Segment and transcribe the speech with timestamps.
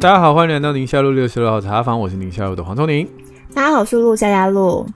[0.00, 3.06] 大家好，欢迎来到宁夏路六十六号茶坊，我是宁夏路的黄瑽宁。
[3.52, 4.86] 大家好，我是陆夏嘉璐。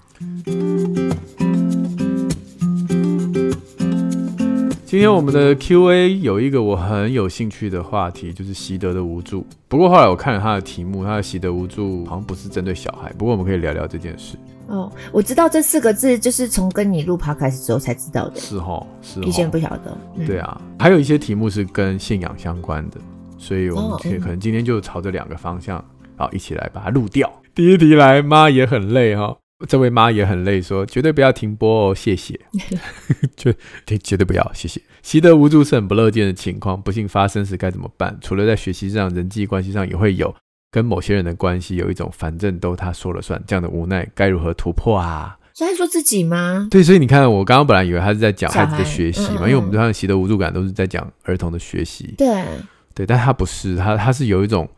[4.86, 9.46] 今天我们的 Q&A 有一个我很有兴趣的话题，就是习得的无助。
[9.68, 13.12] 不过后来我看了他的题目，他的习得无助好像不是针对小孩。
[13.18, 14.38] 不过我们可以聊聊这件事。
[14.68, 18.40] 哦，我知道这四个字，就是从跟你录 Podcast 之后才知道的。
[18.40, 19.24] 是哦，是哦。
[19.26, 19.98] 以前不晓得。
[20.16, 22.96] 嗯、对啊，还有一些题目是跟信仰相关的，
[23.44, 25.84] 所以我们可以可能今天就朝着两个方向，
[26.16, 27.30] 好，一起来把它录掉。
[27.54, 29.36] 第一题来，妈也很累哈。
[29.68, 32.40] 这位妈也很累，说绝对不要停播哦，谢谢。
[33.36, 33.54] 绝
[34.02, 34.80] 绝对不要，谢谢。
[35.02, 38.16] 习得无助是很不乐见的情况，不幸发生时该怎么办？
[38.22, 40.34] 除了在学习上、人际关系上也会有
[40.70, 45.38] 跟某些人的关系有一种反正都他说了算这样的无奈，该如何突破啊？
[45.54, 46.66] 是在说自己吗？
[46.70, 52.14] 对，所以你看，我刚刚本来以为他是在讲孩子的学习嘛，嗯嗯，因为我们通常习得无助感都是在讲儿童的学习。
[52.18, 52.44] 对
[52.94, 54.68] 对，但他不是，他他是有一种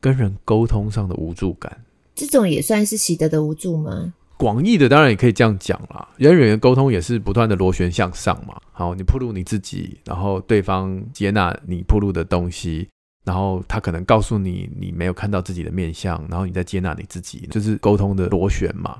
[0.00, 1.84] 跟人沟通上的无助感。
[2.14, 4.14] 这种也算是习得的无助吗？
[4.38, 8.56] 广义的当然也可以这样讲啦，人与人沟通也是不断的螺旋向上嘛。
[8.72, 12.88] 好，你铺路你自己，然后对方接纳你铺路的东西，
[13.24, 18.98] 然后他可能告诉你你没有看到自己的面相，然后你再接纳你自己，就是沟通的螺旋嘛。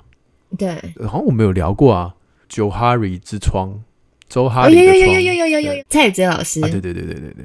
[0.57, 0.75] 对，
[1.07, 2.15] 好像我们有聊过啊，
[2.49, 3.79] 周哈里之窗，
[4.29, 7.45] 周哈里的窗，有有有有有有有有，蔡宇哲老师，啊，对对对对对对。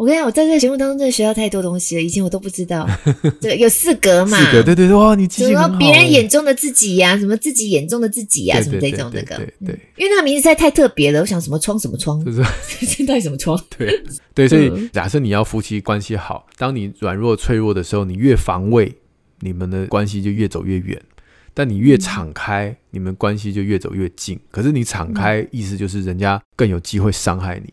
[0.00, 2.88] 我跟你讲，我在这个节目当中真的学到太多东西了，以前我都不知道。
[3.38, 4.38] 对，有四格嘛？
[4.38, 5.78] 四格，对对对，哇，你记性很好。
[5.78, 9.36] 别人眼中的自己呀、啊，什么自己眼中的自己呀、啊，什么这种那个。
[9.36, 12.42] 对，对，对，因为那个名字实在太特别了，我想什么窗什么窗， 就是
[12.86, 13.62] 这到底什么窗？
[13.76, 18.90] 对对，所以假设你要夫妻关系好，当你软弱脆弱的时候，你越防卫，
[19.40, 20.98] 你们的关系就越走越远；
[21.52, 24.40] 但你越敞开，你们关系就越走越近。
[24.50, 27.70] 可是你敞开，意思就是人家更有机会伤害你。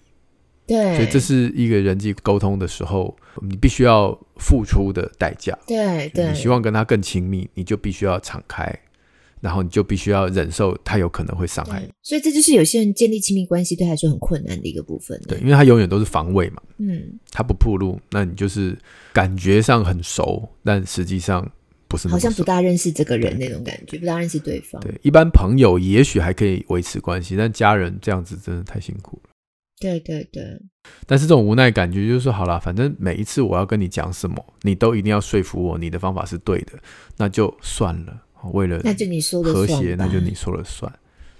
[0.67, 5.57] 对，所以这是一个人际沟通的时候，你必须要付出的代价。
[5.65, 8.77] 对对，你希望跟他更亲密，你就必须要敞开，
[9.39, 11.89] 然后你就必须要忍受他有可能会伤害你。
[12.03, 15.17] 所以这就是有些人建立亲密关系对他来说很困难的一个部分。
[15.25, 16.61] 对，因为他永远都是防卫嘛。
[16.79, 18.77] 嗯，他不暴露，那你就是
[19.13, 21.49] 感觉上很熟，但实际上
[21.87, 22.09] 不是。
[22.09, 24.81] 好像不大认识这个人那种感觉，不大认识对方。
[24.81, 29.26] 对，一般朋友也许还可以维持关系，但家人这样子真的太辛苦了。
[29.79, 30.43] 对对对，
[31.05, 36.73] 但是这种无奈感觉就是说，好了，反正每一次我要跟你讲什么，你都一定要说服我，你的方法是对的，
[37.17, 38.23] 那就算了。
[38.53, 40.91] 为了那就你说和谐，那就你说了算。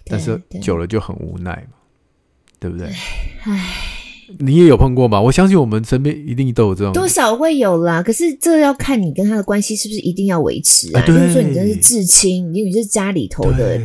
[0.06, 1.78] 但是久了就很无奈嘛，
[2.59, 2.88] 对不对？
[3.44, 3.75] 唉，
[4.40, 5.19] 你也有碰过吗？
[5.22, 8.04] 我相信我们身边一定都有这种，多少会有啦。
[8.04, 11.02] 可是这要看你跟他的关系是不是一定要维持啊？
[11.06, 13.81] 比如说你真是至亲，因为你是家里头的。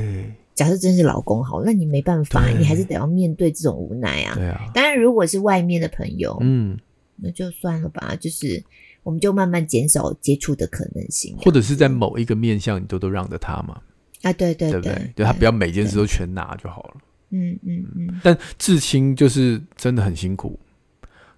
[0.54, 4.34] 假设真是老公好，那你没办法，你还是得要面对这种无奈啊。
[4.34, 4.70] 对啊。
[4.74, 6.78] 当然，如果是外面的朋友，嗯，
[7.16, 8.14] 那就算了吧。
[8.20, 8.62] 就是，
[9.02, 13.80] 我们就慢慢减少接触的可能性，或者是在某一个面向，你都都让着他嘛。
[14.22, 15.12] 啊，对对对，对不对？
[15.16, 16.94] 就他不要每件事都全拿就好了。
[17.30, 18.20] 嗯嗯嗯。
[18.22, 20.58] 但至亲就是真的很辛苦。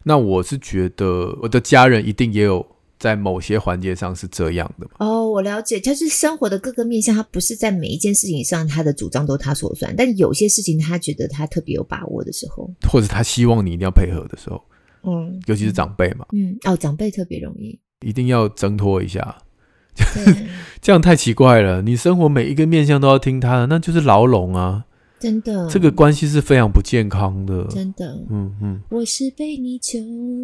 [0.03, 2.67] 那我是觉得，我的家人一定也有。
[2.99, 14.63] 在某些环节上是这样的哦，我了解，他是生活的各个面向，他不是在每一件事情上他的主张都他说了算，但有些事情他觉得他特别有把握的时候，或者他希望你一定要配合的时候，
[15.03, 19.37] 嗯，尤其是长辈嘛，嗯，哦，长辈特别容易，一定要挣脱一下，
[20.81, 24.85] 这样太奇怪了，你生活每一个面向都要听他的，那就是牢笼啊。
[25.25, 27.65] 真的，这个关系是非常不健康的。
[27.69, 29.99] 真的，嗯嗯，我是被你囚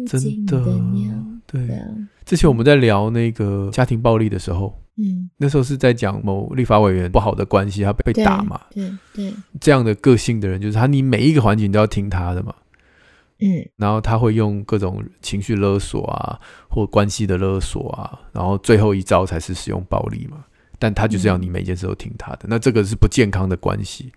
[0.07, 1.13] 禁的鸟。
[1.45, 1.85] 对，对啊。
[2.25, 8.59] 之前我们在聊那个家庭暴力的时候，嗯，那时候是在讲某立法委员不好的关系，他被打嘛。
[8.71, 9.33] 对对，对。
[9.59, 12.55] 这样的个性的人，就是他，你每一个环节你都要听他的嘛。
[13.37, 13.63] 嗯。
[13.75, 20.43] 然后他会用各种情绪勒索啊，或关系的勒索啊，然后最后一招才是使用暴力嘛。
[20.79, 24.11] 但他就是要你每件事都听他的，嗯、那这个是不健康的关系。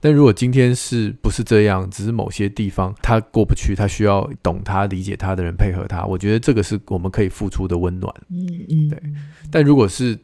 [0.00, 8.14] 但如果今天是不是这样，只是某些地方他过不去，他需要懂他、理解他的人配合他，我觉得这个是我们可以付出的温暖。
[8.28, 9.02] 嗯嗯，对。
[9.50, 10.18] 但如果是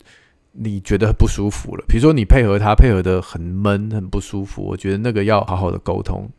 [0.52, 6.30] 你觉得不舒服了，比如说你配合他配合的很闷、很不舒服，我觉得那个要好好的沟通。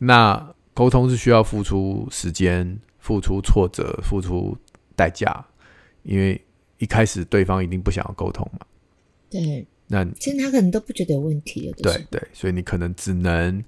[0.00, 4.56] 那沟通是需要付出时间、付出挫折、付出
[4.96, 5.44] 代价，
[6.02, 6.40] 因为
[6.78, 8.66] 一开始对方一定不想要沟通嘛。
[9.30, 9.64] 对。
[9.86, 13.62] 那其实他可能都不觉得有问题了，对对，所以你可能只能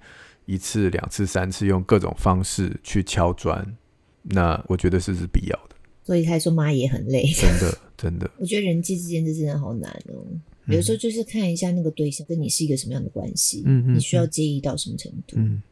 [0.46, 3.76] 一次、两次、三次用各种方式去敲砖。
[4.22, 5.76] 那我觉得是是必要的。
[6.02, 8.30] 所以他说妈也很累，真的 真的。
[8.38, 10.24] 我觉得人际之间这真的好难哦。
[10.66, 15.36] 有时候就是看一下那个对象跟你是一个什么样的关系，嗯嗯，你需要介意到什么程度？
[15.36, 15.62] 嗯，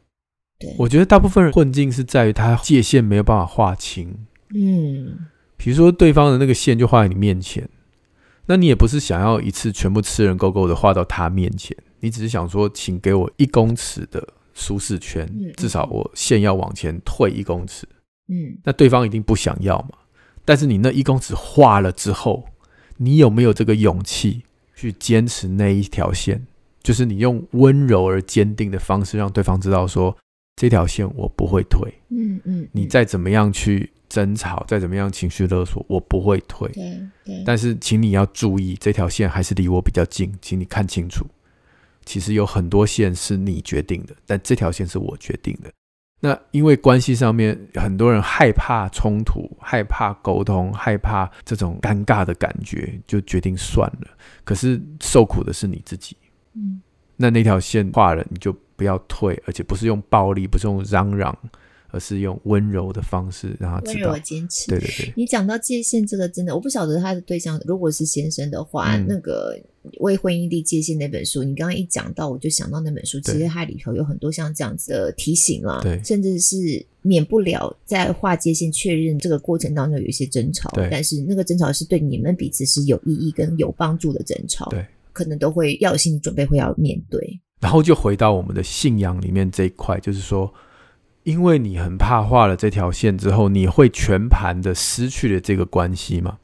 [0.57, 0.73] 对。
[0.77, 4.15] 我觉得大部分人困境是在于他界限没有办法划清。
[4.53, 5.17] 嗯，
[5.57, 7.67] 比如说对方的那个线就画在你面前，
[8.47, 15.27] 那你也不是想要一次全部吃人勾勾的画到他面前，你只是想说，请给我一公尺的舒适圈，
[15.57, 17.87] 至少我线要往前退一公尺。
[18.27, 19.89] 嗯，那对方一定不想要嘛。
[20.43, 22.45] 但是你那一公尺画了之后，
[22.97, 24.43] 你有没有这个勇气
[24.75, 26.45] 去坚持那一条线？
[26.83, 30.15] 就是你用温柔而坚定的方式，让对方知道说，
[30.55, 31.91] 这条线我不会退。
[32.09, 36.69] 嗯嗯，你再怎么样去争吵，再怎么样情绪勒索，我不会退。
[36.69, 37.43] 对对。
[37.45, 41.25] 但是，请你要注意，这条线还是离我比较近，请你看清楚。
[42.05, 45.69] 其实有很多线是你决定的，但这条线是我决定的。
[46.21, 54.07] 那因为关系上面，很多人害怕冲突，害怕沟通，害怕这种尴尬的感觉，就决定算了。
[54.45, 56.15] 可是受苦的是你自己。
[56.53, 56.81] 嗯，
[57.17, 61.37] 那那条线画了，你就不要退，而且不是用暴力，不是用嚷嚷，
[61.95, 64.09] 而是用温柔的方式让他知道。
[64.09, 64.67] 温柔坚持。
[64.67, 65.13] 对对对。
[65.15, 69.57] 你讲到界限这个，真的我不晓得他的对象如果是先生的话，嗯、那个
[70.01, 84.85] 《为婚姻立界限》那本书，你刚刚一讲到，我就想到那本书，其实它里头有很多像这样子的提醒啊，对，甚至是免不了在划界限、确认这个过程当中有一些争吵，但是那个争吵是对你们彼此是有意义跟有帮助的争吵，对。
[85.13, 87.39] 可能都会要有心理准备，会要面对。
[87.61, 90.53] 然后就回到我们的信仰里面这一块，就是说，
[91.25, 96.37] 因为你很怕画了这条线之后，你会全盘的失去了这个关系嘛？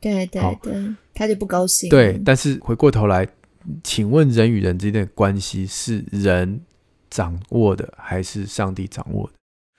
[0.00, 1.90] 对对对，他就不高兴。
[1.90, 3.28] 对，但是回过头来，
[3.84, 6.62] 请问人与人之间的关系是人
[7.10, 9.34] 掌握的，还是上帝掌握的？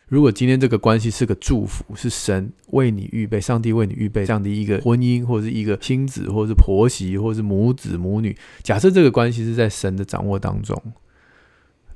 [0.07, 10.79] 如果今天这个关系是个祝福，是神为你预备，上帝为你预备这样的一个婚姻，或者是一个亲子，或者是婆媳，或者是母子母女，假设这个关系是在神的掌握当中，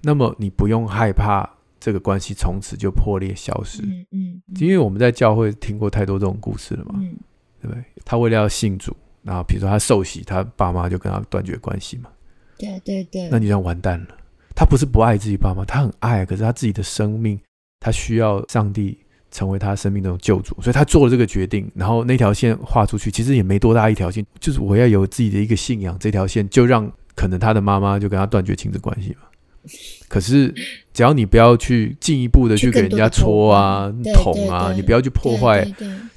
[0.02, 3.82] 那么你不用害怕这个关系从此就破裂消失。
[3.84, 7.18] 嗯嗯，因为我们在教会听过太多这种故事了嘛，嗯、
[7.62, 7.84] 对不对？
[8.06, 12.10] 他为了要信主，然后比如说他受洗，他爸妈就跟他断绝关系嘛。
[12.58, 14.08] 对对对，那你这样完蛋了。
[14.56, 17.40] 他不是不爱自己爸妈，他很爱，可是他自己的生命。
[17.80, 18.98] 他需要上帝
[19.30, 21.72] 成为他生命中的救主，所以他做了这个决定。
[21.76, 25.96] 然后那条线画出去，其实也没多大一条线，就是我要有自己的一个信仰。
[26.00, 29.28] 这条线就让可能他的妈妈就跟他断绝亲子关系嘛。
[30.08, 30.54] 可是
[30.94, 35.68] 只要你不要去进一步的去给人家戳啊、捅啊，你不要去破坏，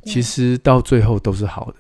[0.05, 1.75] 其实到最后都是好的。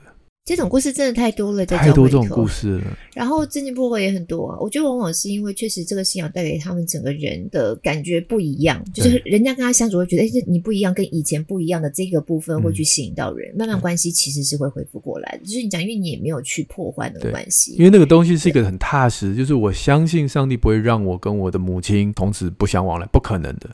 [0.50, 2.98] 这种故事真的太多了，太多这种故事了。
[3.14, 4.58] 然后真情破坏也很多啊。
[4.58, 15.44] 我觉得往往是因为确实这个信仰带给他们整个人的感觉不一样，就是人家跟他相处会觉得，哎，你不一样，跟以前不一样的这个部分会去吸引到人，嗯、慢慢关系其实是会恢复过来的。
[15.44, 23.70] 就是你讲，因为你也没有去破坏那个关系，因为那个东西是一个很踏实，就是我相信上帝不会让我跟我的母亲从此不相往来，不可能的。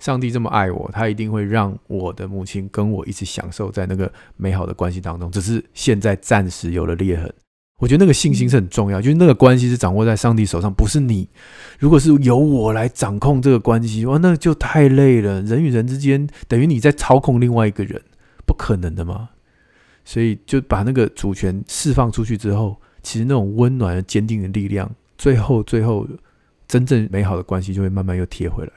[0.00, 5.30] 上帝这么爱我，他一定会让我的母亲跟我一起享受在那个美好的关系当中。
[5.30, 7.32] 只是现在暂时有了裂痕，
[7.78, 11.28] 我觉得那个信心是很重要，就是那个关系是掌握在上帝手上，不是你。
[11.78, 15.42] 如果是由我来掌控这个关系，哇，那就太累了。
[15.42, 18.02] 人与人之间等于你在操控另外一个人，
[18.46, 19.28] 不可能的嘛。
[20.02, 26.08] 所以就把那个主权释放出去之后，其实那种温暖而坚定的力量，最后最后
[26.66, 28.72] 真正美好的关系就会慢慢又贴回来。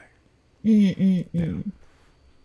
[0.64, 1.62] 嗯嗯嗯，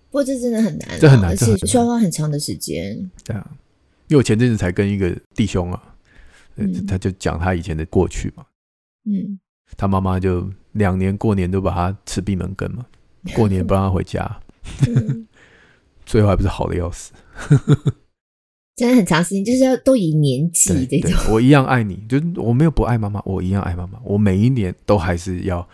[0.09, 3.09] 不过这真的很难，啊，这很难，而且需要花很长的时间。
[3.23, 3.49] 对啊，
[4.07, 5.95] 因为我前阵子才跟一个弟兄啊，
[6.57, 8.45] 嗯、他就讲他以前的过去嘛。
[9.05, 9.39] 嗯，
[9.77, 12.85] 他妈妈就两年过年都把他吃闭门羹嘛，
[13.33, 14.39] 过年不让他回家，
[14.87, 15.27] 嗯、
[16.05, 17.13] 最后还不是好的要死。
[18.75, 21.33] 真的很长时间，就是要都以年纪这种。
[21.33, 23.99] 我一样爱你，就是我没有不爱妈妈，我一样爱妈妈。
[24.03, 25.67] 我每一年都还是要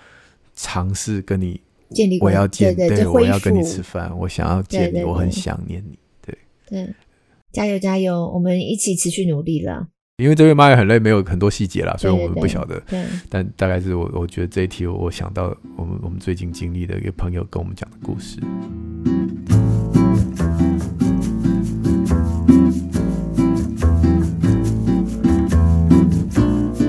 [0.56, 1.62] 尝试跟你。
[1.92, 6.38] 建立，我要见，对，我要跟你吃饭，我想要见你，我很想念你，对
[6.68, 6.94] 对，
[7.52, 9.88] 加油加油，我们一起持续努力了。
[10.18, 12.80] 因为这位妈也很累，没有很多细节啦，所以我们不晓得。
[12.88, 18.40] 对，对，对，但大概是我我觉得这一题，我想到我们我们最近经历的一个朋友跟我们讲的故事。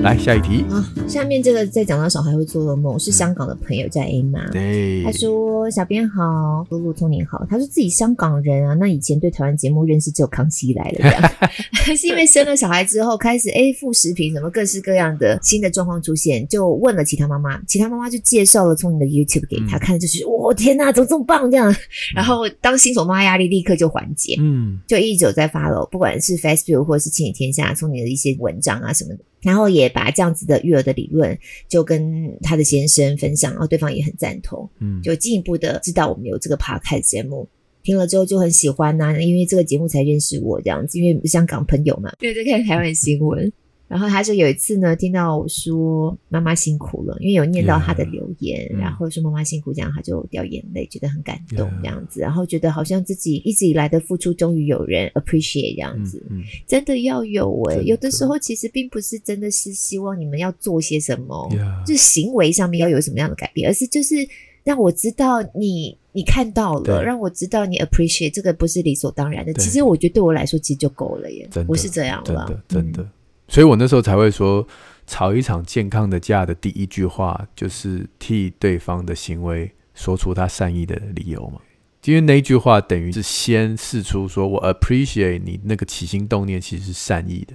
[0.07, 0.79] 来下一题啊！
[1.05, 4.49] 下面这个在讲到小孩会做噩梦，是香港的朋友叫 Emma。
[4.53, 11.31] 对，他说：“小编好，露露聪明好。”他说自己香港人啊，那以前对台湾节目认识只有康熙来了这样，
[11.97, 21.75] 是因为生了小孩之后开始哎副食品什么各式各样的新的状况出现，就问了其他妈妈，其他妈妈就介绍了聪宁的 YouTube 给他、嗯、看，就是我、哦、天哪，怎么这么棒这样？
[22.15, 29.19] 然后当新手妈压力立刻就缓解，嗯，就一直有在 follow，不管是 Facebook 或是亲子天下聪宁的一些文章啊什么的。
[29.41, 37.47] 然后也把这样子的育儿的理论就跟他的先生分享，然后对方也很赞同，嗯，就进一步的知道我们有这个 podcast 节目，
[37.83, 43.51] 听了之后就很喜欢呐、啊，因为这个节目才认识我这样子，因为香港朋友嘛，对，在看台湾新闻。
[43.87, 52.19] 然后他就有一次呢，听到我说妈妈辛苦了，因为有念到他的留言，yeah, 然后说妈妈辛苦，这样他就掉眼泪，觉得很感动这样子。
[52.19, 56.39] 然后觉得好像自己一直以来的付出终于有人 appreciate 这样子，嗯。
[56.39, 61.49] 嗯、真的要有诶、欸、有的时候其实并不是真的是希望你们要做些什么
[61.85, 64.15] 就行为上面要有什么样的改变，而是就是
[64.63, 72.91] 让我知道你你看到了，让我知道你 appreciate 这个不是理所当然的，其实我觉得对我来说其实就够了耶，不是这样了，真的。
[72.91, 73.09] 真的嗯
[73.47, 74.67] 所以我那时候才会说，
[75.05, 81.61] 吵一场健康的架的第一句话就是替对方的行为说出他善意的理由嘛。
[82.03, 87.53] 因为那一句话等于是先试出说我 appreciate 你那个起心动念其实是善意的，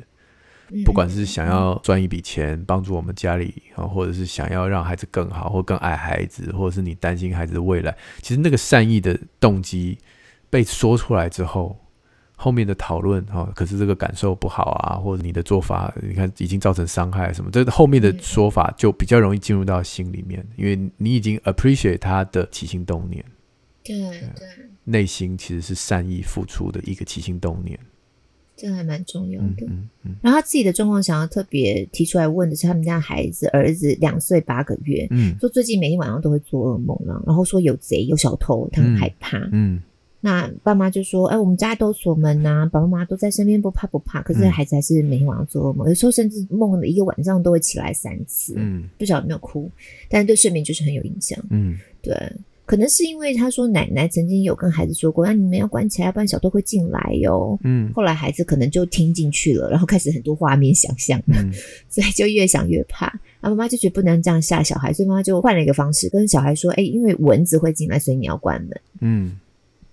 [0.85, 9.99] 不管是想要赚一笔钱帮助我们家里啊，或者是想要让孩子更好或更爱孩子，或者是你担心孩子的未来，其实那个善意的动机
[10.49, 11.79] 被说出来之后。
[12.43, 23.25] 后面的讨论哈，可是这个感受不好啊，或者你的做法，你看已经造成伤害什么，这后面的说法就比较容易进入到心里面，因为你已经 appreciate 他的起心动念，
[23.85, 23.95] 对
[24.35, 24.49] 对，
[24.83, 27.79] 内心其实是善意付出的一个起心动念，
[28.57, 29.65] 这还蛮重要的。
[29.69, 39.77] 嗯嗯，嗯，然后他自己的状况，想要特别提出来问的是，他们家孩子儿子两岁八个月，嗯，说最近每天晚上都会做噩梦了，然后说有贼有小偷，他很害怕，嗯。
[39.77, 39.83] 嗯
[40.25, 44.23] 那爸妈就说：“哎、欸，我们家都锁门呐、啊，爸爸妈妈都在身边，不怕不怕。
[44.23, 48.55] 可是孩子还是每天晚上做噩梦，嗯、有时候甚至梦了一个晚上都会起来三次。
[48.57, 49.69] 嗯，不晓得有没有哭，
[50.09, 51.37] 但是对睡眠就是很有影响。
[51.51, 52.17] 嗯，对，
[52.65, 57.59] 可能是因为他说奶奶曾经有跟孩子说过，那、啊、你们要关起来，不然小偷会进来哟。
[57.65, 61.53] 嗯，后来孩子可能就听进去了，然后开始很多画面想象，嗯、
[61.91, 63.07] 所以就越想越怕。
[63.41, 68.81] 啊，妈妈就觉得不能这样吓小孩，所以妈妈就换了一个方式跟小孩说：哎、欸，因为蚊子会进来，所以你要关门。
[69.01, 69.37] 嗯。”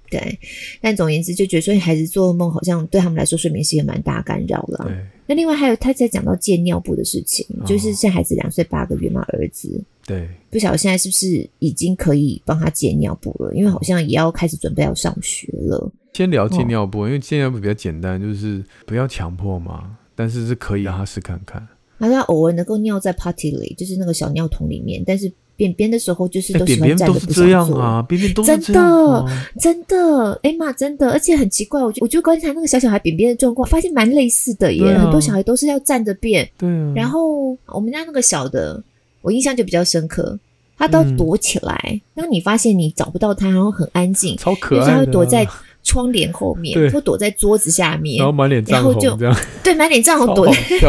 [0.09, 0.39] 对，
[0.81, 4.85] 但总而言之，就觉得说孩子做噩梦好像对他们来说睡眠是一个蛮大干扰了。
[4.85, 4.95] 对，
[5.27, 9.83] 那另外还有他在讲到戒尿布的事情，哦、就是现在孩子两岁八个月嘛，儿子。
[10.05, 13.53] 对，不晓得现在是不是已经可以帮他戒尿布了？
[13.53, 15.91] 因为好像也要开始准备要上学了。
[16.13, 21.67] 先聊戒尿布，哦、因为戒尿布比较简单，就是不要强迫嘛，但是是可以让他试看看。
[21.99, 25.31] 他他偶尔能够尿在 potty 里，就是那个小尿桶里面，但是。
[25.59, 29.25] 便便的时候就是都喜欢站着不是这样啊，便便都是这样啊，
[29.59, 38.81] 真的真的，哎妈，真的，而且很奇怪，我就我就观察那个小小孩便便的状况，发现蛮类似的耶，啊、很多小孩都是要站着便，对、啊，然后我们家那个小的，
[39.21, 40.39] 我印象就比较深刻，
[40.77, 45.45] 他都躲起来，嗯、当你发现你找不到他，然后很安静，超可爱的，他会躲在
[45.83, 50.53] 窗帘后面，或对躲在桌子下面，然后满脸涨红这样， 对，满脸涨红躲在，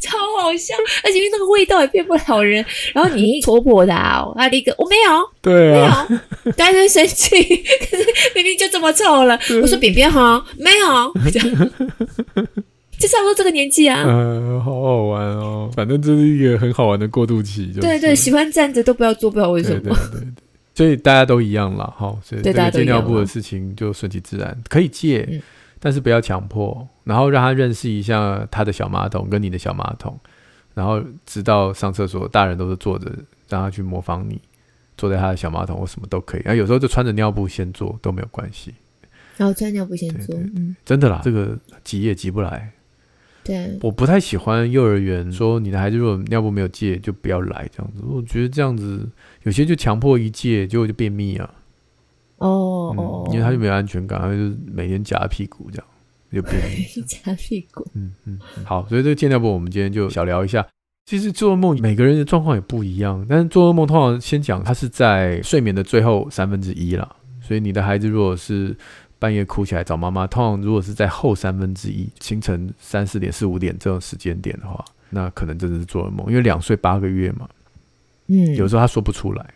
[0.00, 2.64] 超好笑，而且因为那个味道也骗不了人。
[2.92, 7.28] 然后你一戳破他，他立刻我没有，对啊，没有，大家在生气，
[7.90, 9.38] 可是明明就这么臭了。
[9.62, 11.12] 我说扁扁哈，没有，
[12.98, 14.04] 就差不多这个年纪啊。
[14.06, 17.68] 嗯、呃，好好玩哦，反正这是一个很好玩的过渡期。
[17.68, 19.80] 就是、对对，喜欢站着都不要坐，不知道为什么。
[19.80, 20.28] 对对对对
[20.74, 25.42] 所以大家都一样了，哈，所以这个戒尿布的事情就顺其自然，可以戒，嗯、
[25.78, 30.18] 但是不要强迫，然后让他认识一下他的小马桶跟你的小马桶，
[30.74, 33.10] 然后直到上厕所大人都是坐着，
[33.48, 34.40] 让他去模仿你
[34.96, 38.72] 坐在他的小马桶或什么都可以，然后有时候就穿着尿布先坐都没有关系，
[39.36, 42.70] 然后穿尿布先坐，嗯，真的啦，这个急也急不来。
[43.44, 47.68] 对，我不太喜欢幼儿园说你的孩子如果尿布没有借就不要来。
[47.76, 49.04] 这样子，我觉得这样子
[49.44, 51.50] 有些就强迫一戒，结果就便秘啊。
[52.38, 55.86] 哦哦、嗯，因为他就没有安全感，他就每天夹屁股这样
[56.32, 56.84] 就便秘。
[57.06, 60.66] 夹屁股，嗯嗯，好，所以这个健尿布我们今天就小聊一下。
[61.06, 68.76] 其实做噩梦每个人的状况也不一样，但是做噩梦通常先讲它是在睡眠的最后三分之一啦，所以你的孩子如果是。
[69.22, 77.48] 半夜哭起来找妈妈，通常如果是在后三分之一，清晨三四点、四五点这种时间点的话，那可能真的是做噩梦，因为两岁八个月嘛，
[78.26, 79.54] 嗯，有时候他说不出来。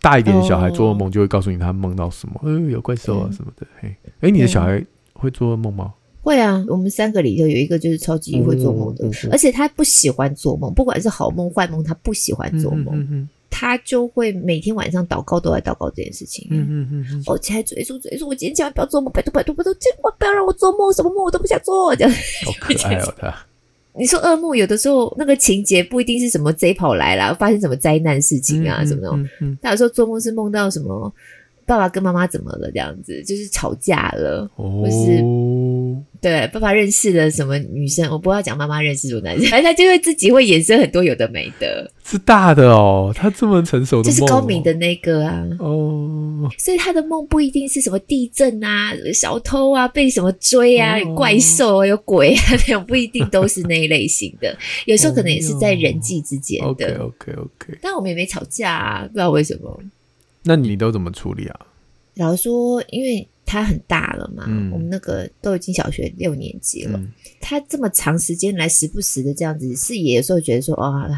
[0.00, 3.66] 大一点的小孩做噩梦就会告诉你他梦到什么，呃、哦，有怪兽啊什么的。
[3.80, 5.94] 嘿，哎，你的小孩会做噩梦吗？
[6.20, 12.94] 会啊，我们三个里头有一个就是超级会做梦的，嗯、而且他不喜欢做梦，不管是好梦坏梦，他不喜欢做梦。
[12.96, 16.44] 嗯嗯嗯他就会每天晚上祷告，都在祷告这件事情。
[16.50, 17.22] 嗯嗯嗯嗯。
[17.26, 21.94] 我起来追诉追诉，我今天千万不要做梦，拜托拜托拜托，千万不要让我做梦，什么梦我都不想做。
[21.94, 22.12] 这样。
[22.44, 23.34] 好可爱哦，他。
[23.96, 29.28] 你说噩梦有的时候那个情节不一定是什么贼跑来了，发生什么灾难事情啊，什么那种。
[29.40, 29.56] 嗯。
[29.62, 31.12] 他有时候做梦是梦到什么
[31.66, 35.22] 爸爸跟妈妈怎么了这样子，就是吵架了，或是
[35.94, 41.90] 哦，对，爸爸认识的什么女生，我不要讲妈妈认识什么男生， 反正他就会自己会衍生很多有的没的。
[42.04, 45.46] 是大的哦，他这么成熟的梦，就是高明的那个啊。
[45.58, 54.56] 哦，所以他的梦不一定是什么地震啊、小偷啊、被什么追啊、有怪兽啊、有鬼啊那种，不一定都是那一类型的。
[54.84, 56.68] 有时候可能也是在人际之间的。
[56.68, 57.78] OK OK OK。
[57.80, 59.80] 但我们也没吵架啊，不知道为什么。
[60.42, 61.60] 那你都怎么处理啊？
[62.16, 71.08] 老实说，因为他很大了嘛，嗯、我们那个都已经小学六年级了，嗯、他这么长时间来时不时的这样子，是也有时候觉得说，哦，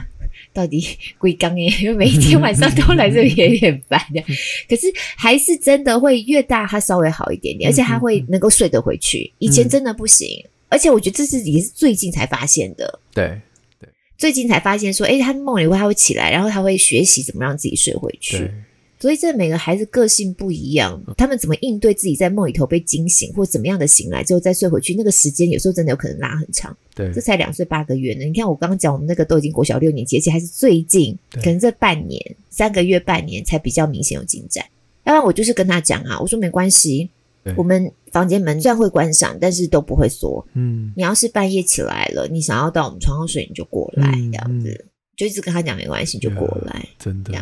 [0.53, 0.87] 到底
[1.19, 4.21] 归刚耶， 因为每一天晚上都来这里也有点烦的。
[4.69, 9.33] 可是还是真的会越大，他稍微好一点点，而且他会能够睡得回去。
[9.39, 13.01] 以前真的不行，嗯、而且我觉得这是也是最近才发现的。
[13.15, 13.41] 对
[13.81, 18.51] 对，最近才发现说，哎，他梦里会他会起来，然后他会学习怎么让自己睡回去。
[18.99, 26.75] 所以，这每个孩子个性不一样，他们怎么应对自己在梦里头被惊醒，或怎么样的醒来之后再睡回去，那个时间有时候真的有可能拉很长。
[26.95, 28.25] 对，这才两岁八个月呢。
[28.25, 34.65] 你看我刚刚讲，我们那个都已经国小六年级，而且还是最近，可能这半年、三个月、半年才比较明显有进展。
[35.05, 37.11] 要不然我就是跟他讲啊，我说没关系，
[37.55, 40.43] 我们房间门虽然会关上，但是都不会锁。
[40.55, 44.87] 嗯，你要是半夜起来了，你想要到我们床上睡，你就过来，这样子，
[45.17, 47.33] 就一直跟他讲没关系，你就过来，真的。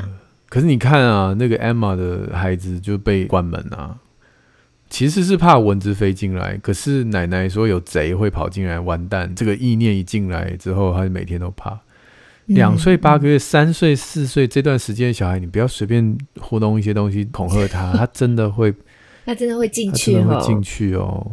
[0.54, 3.98] 可是你看啊，那个 Emma 的孩子就被关门啊，
[4.88, 6.56] 其实是怕蚊子飞进来。
[6.58, 9.34] 可是奶奶说有贼会跑进来，完蛋！
[9.34, 11.80] 这个意念一进来之后，他就每天都怕。
[12.46, 18.72] 两岁八个月、三岁四岁这段时间的小孩，你不要随便糊弄一些东西恐吓他， 他真的会，
[19.26, 21.32] 他真的会进去哦，会进去哦。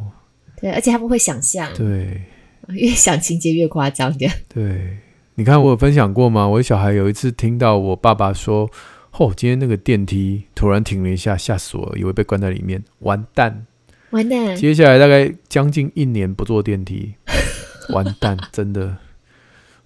[0.59, 2.23] 对，而且他们会想象，对，
[2.69, 4.27] 越想情节越夸张的。
[4.51, 4.97] 对，
[5.35, 6.47] 你看我有分享过吗？
[6.47, 8.67] 我的小孩有一次听到我爸爸说。
[9.17, 13.67] 哦，今天那个电梯突然停了一下，吓死我了，以为被关在里面，完蛋，
[14.09, 14.55] 完蛋！
[14.55, 17.13] 接下来大概将近一年不坐电梯，
[17.93, 18.97] 完蛋，真的，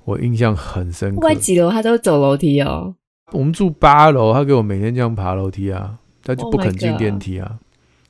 [0.05, 1.15] 我印象很深刻。
[1.15, 2.95] 不管几楼，他都走楼梯哦。
[3.33, 7.59] 我们住八楼，他给我每天这样爬楼梯啊，他就不肯进电梯啊。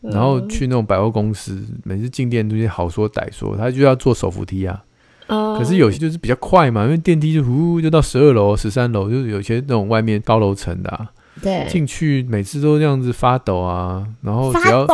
[0.02, 4.84] Oh、然后去那种百货公司，每次进电梯好说歹说，他就要坐手扶梯啊。
[5.28, 11.12] 可是有些就是比较快嘛，因为电梯就呼就到十二楼、十三楼，就是有些那种外面高楼层的，啊，
[11.42, 14.86] 对，进去每次都这样子发抖啊，然后只要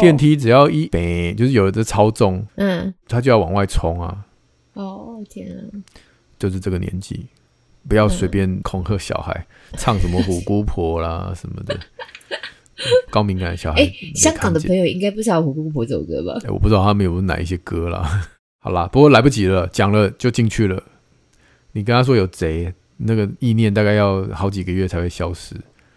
[0.00, 0.86] 电梯只要一，
[1.38, 4.24] 就是有的超重，嗯，他就要往外冲啊。
[4.74, 5.62] 哦天啊，
[6.38, 7.26] 就是这个年纪，
[7.88, 9.46] 不要随便恐吓小孩，
[9.78, 11.78] 唱什么虎姑婆啦 什么的，
[13.08, 13.80] 高敏感的小孩。
[13.80, 16.38] 哎，香港的朋友应该不知道虎姑婆这首歌吧？
[16.48, 18.28] 我不知道他们有哪一些歌啦。
[18.66, 20.82] 好啦，不过来不及了，讲了就进去了。
[21.70, 25.54] 你跟他说有贼，那个意念大概要好几个月才会消失。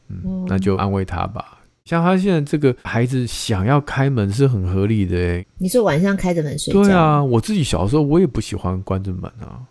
[0.08, 1.64] 嗯，嗯，那就安慰他吧。
[1.84, 5.48] 像他现在这个孩子想要开门是很合理的诶。
[5.58, 6.84] 你说晚上开着门睡觉？
[6.84, 9.66] 对啊，我自己小时候我也不喜欢关着门啊。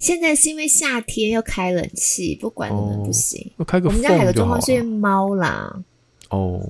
[0.00, 3.40] 现在是因为夏天要开冷气，不关着门不行。
[3.56, 3.86] 要、哦、开个。
[3.88, 5.72] 我们家还有个状况是因为猫啦。
[6.30, 6.60] 哦。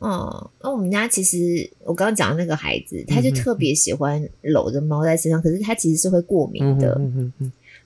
[0.00, 1.36] 嗯，那我们家其实
[1.84, 7.00] 我刚刚讲的那个孩子，他就特别喜欢搂着猫在身上，嗯、可是他其实是会过敏的，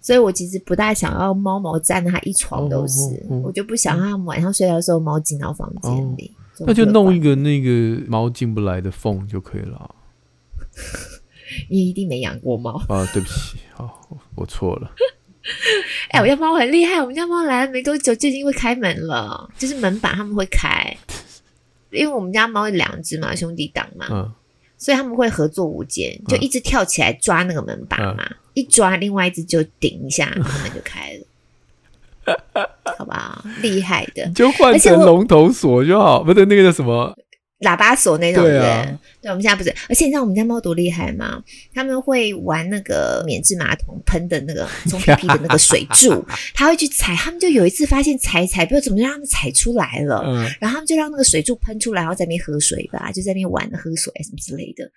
[0.01, 6.33] 所以我其实不大想要猫毛沾的他一床都是，我就不想让他晚上睡觉的时候猫进到房间里。
[6.59, 9.95] 哦、那就弄一个那个猫进不来的缝就可以了。
[11.71, 13.09] 你一定没养过猫啊？
[13.13, 14.91] 对不起，好，我错了。
[16.11, 20.97] 哎、欸，我家猫很厉害，我们家猫来了没多久就已经会开门了，就是门板他们会开。
[21.91, 24.33] 因为我们家猫有两只嘛，兄弟档嘛，嗯、
[24.79, 31.13] 所以他们会合作无间，就一直跳起来抓那个门把嘛，嗯、一抓另外一只就顶一下，门就开
[32.25, 32.67] 了，
[32.99, 33.45] 好不好？
[33.61, 37.17] 厉害的，就换成龙头锁就好，不是，那个叫什么？
[37.61, 41.43] 喇叭锁那种，对啊，对，对，我们现在不是，而且你知道我们家猫多厉害吗？
[41.75, 54.91] 他们会玩那个免治马桶喷的那个冲屁屁的那个水柱， 他会去踩，他们就有一次发现踩踩，不知道怎么让他们踩出来了，嗯，然后他们就让那个水柱喷出来，然后在那边喝水吧，就在那边玩喝水什么之类的。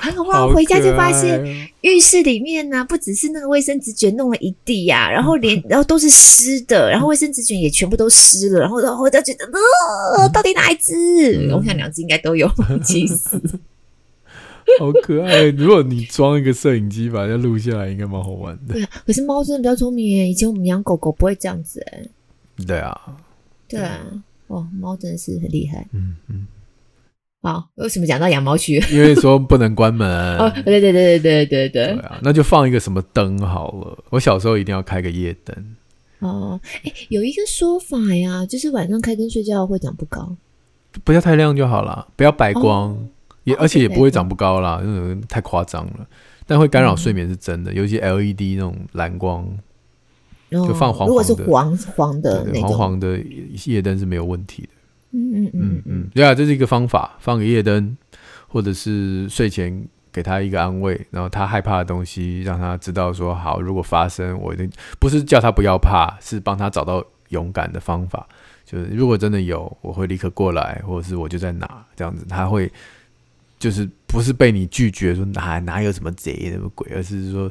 [0.00, 1.42] 很好玩，回家就发现
[1.80, 9.44] 浴室里面呢、啊，不只是那个卫生纸卷弄了一地呀、啊， 然后连然后都是湿的，然后卫生纸卷也全部都湿了，然后然后我就觉得，
[10.16, 11.48] 呃，到底哪一只？
[11.48, 12.50] 嗯、我想两只应该都有，
[12.84, 13.40] 气死！
[14.78, 15.44] 好可爱！
[15.44, 18.74] 如果你装一个摄影机把它录下来，应该蛮好玩的。
[18.74, 22.02] 对啊，可是猫真的比较聪明耶，以前我们养狗狗不会这样子哎。
[22.66, 23.16] 对啊，
[23.66, 23.98] 对啊，
[24.48, 25.86] 哇，猫真的是很厉害。
[25.92, 26.36] 嗯嗯。
[26.36, 26.46] 嗯
[27.40, 28.82] 好，为什么讲到养猫区？
[28.90, 30.08] 因为说不能关门。
[30.38, 31.94] 哦，对对对对对对对。
[31.94, 33.98] 对啊，那就放一个什么灯好了。
[34.10, 35.76] 我小时候一定要开个夜灯。
[36.18, 40.36] 哦，哎，有一个说法呀，就是晚上开灯睡觉会长不高。
[41.04, 42.98] 不要太亮就好了，不要白光，哦、
[43.44, 46.06] 也而且也不会长不高啦，那种太夸张了。
[46.44, 49.46] 但会干扰睡眠是真的，嗯、尤其 LED 那种蓝光，
[50.50, 53.20] 就放黄黄的，如果是黄黄的那种黄黄的
[53.66, 54.68] 夜灯是没有问题的。
[55.12, 57.96] 嗯嗯嗯嗯，对啊，这是一个方法，放个夜灯，
[58.46, 68.26] 或者是睡前给他一个安慰，然后他害怕的东西让他知道说好，如果发生，我一定不是叫他不要怕，是帮他找到勇敢的方法。
[68.64, 72.70] 就是如果真的有，我会立刻过来，或者是我就在哪这样子，他会。
[73.58, 77.50] 就是不是被你拒绝说哪哪有什么贼什么鬼，而是说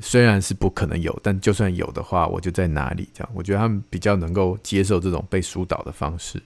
[0.00, 3.30] 虽然是不可能有，但就算有的话，我就在哪里这样。
[3.32, 6.42] 我觉得他们比较能够接受这种被疏导的方式。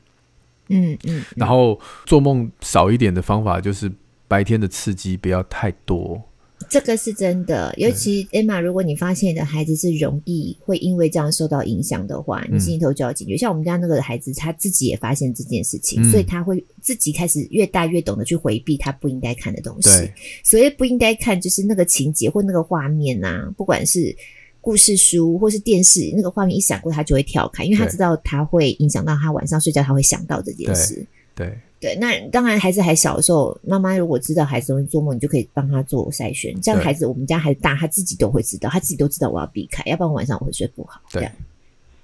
[0.69, 3.91] 嗯嗯，嗯，然后做梦少一点的方法就是
[4.27, 6.21] 白天的刺激不要太多。
[6.69, 13.37] 这个是真的，尤其 Emma，如果你发现你的孩子是容易会因为这样受到影响的话，你心里头就要警觉。
[13.37, 19.89] 嗯、像我们家那个孩子，他自己也发现这件事情，嗯、所以他会自己开始越大越懂得去回避他不应该看的东西。
[20.43, 24.15] 所以不应该看就是那个情节或那个画面啊，不管是
[24.61, 30.95] 故事书或是电视，那个画面一闪过，他就会跳开，因为他知道他会影响到他晚上睡觉，他会想到这件事。
[31.35, 31.47] 对。
[31.47, 36.61] 对对，那当然孩子还小的时候，妈妈如果知道孩子容易做梦，你就可以帮他做筛选。
[36.61, 41.01] 这样孩子，我们家孩子大，他自己都会知道，他自己都知道我要避开，要不然晚上我会睡不好。
[41.13, 41.31] 对，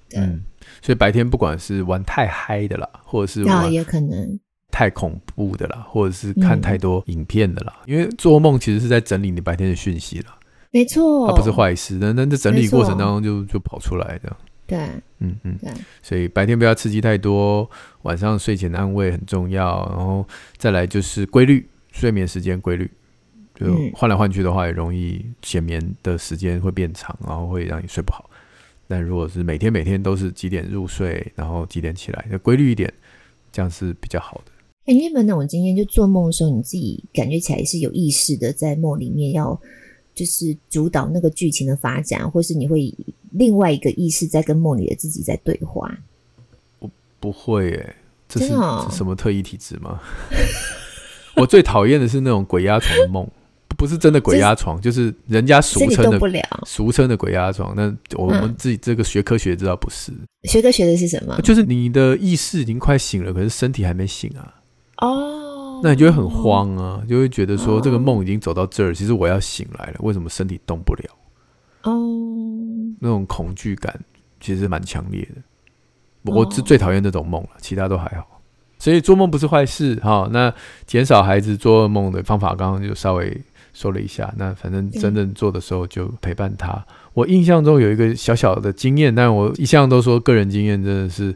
[0.07, 0.41] 对，嗯，
[0.81, 4.39] 所以白天不管是玩太嗨的啦，或者是玩也可能
[4.71, 10.37] 太恐怖的啦，或者是看太多影片的啦，嗯、因为做梦其实是在整理你白天的讯息啦。
[10.75, 14.35] 没错，它不是坏事，那那在整理过程当中就就跑出来的。
[14.67, 14.77] 对，
[15.19, 15.71] 嗯嗯，对，
[16.03, 17.69] 所以白天不要刺激太多，
[18.01, 22.91] 晚上睡前的安慰很重要，然后再来就是规律睡眠时间规律，
[23.53, 28.29] 就换来换去的话，也容易浅眠的时间会变长，然后会让你睡不好。
[28.85, 32.91] 但如果是每天每天都是几点入睡，然后几点起来，就规律一点，
[33.49, 34.51] 这样是比较好的。
[34.87, 39.57] 哎，你有没有那种经验，就做梦的时候，你自己感觉起来是有意识的，在梦里面要
[40.15, 43.13] 就是主导那个剧情的发展，或是你会以？
[43.31, 45.91] 另外一个意识在跟梦里的自己在对话。
[46.79, 47.95] 我不会诶，
[48.29, 49.99] 这是，这是什么特异体质吗？
[51.35, 53.27] 我最讨厌的是那种鬼压床的梦，
[53.77, 56.17] 不是真的鬼压床，就是人家俗称的
[56.65, 57.75] 俗称的鬼压床。
[57.75, 60.13] 那我们自己这个学科学知道不是。
[60.43, 61.37] 学科学的是什么？
[61.41, 64.55] 就是你的意识已经快醒了，可是身体还没醒啊。
[64.99, 65.44] 哦，
[65.83, 71.03] 那你就会很慌啊，就会觉得说这个梦已经走到这儿，其实我要醒来了，为什么身体动不了？
[71.83, 72.21] 哦。
[72.99, 73.99] 那种恐惧感
[74.39, 78.41] 其实蛮强烈的，我是最讨厌这种梦了，其他都还好。
[78.79, 80.27] 所以做梦不是坏事哈。
[80.31, 80.53] 那
[80.85, 83.41] 减少孩子做噩梦的方法，刚刚就稍微
[83.73, 84.33] 说了一下。
[84.37, 86.85] 那反正真正做的时候就陪伴他。
[87.13, 91.33] 我印象中有一个小小的经验，但我一向都说个人经验真的是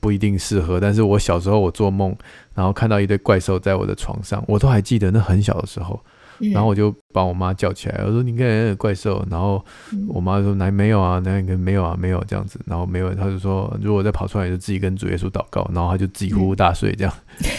[0.00, 0.80] 不一定适合。
[0.80, 2.16] 但是我小时候我做梦，
[2.56, 6.00] 然后看到一堆怪兽在我的床上，我都还记得那很小的时候。
[6.52, 9.64] 然后我就把我妈叫起来，我说：“你看那个怪兽。”然后
[10.06, 11.18] 我妈说：“哪没有啊？
[11.24, 17.14] 那个没有啊，没有这样子。”然后没有，她就说：“如果再跑出来，就自己跟主耶稣祷告。”然后她就自己呼呼大睡这样。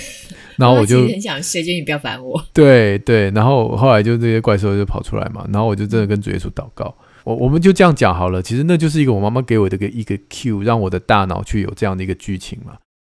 [0.58, 2.40] 然后我就很想睡，就你不要烦我。
[2.54, 6.94] 对对，然后后来就这些怪兽就跑出来嘛，然后我就真的跟主耶稣祷告。
[7.24, 8.44] 我我们就这样讲好了。
[8.44, 12.74] 其实那就是一个我妈妈给我的一个一个 cue，让我的大脑去有这样的一个剧情嘛。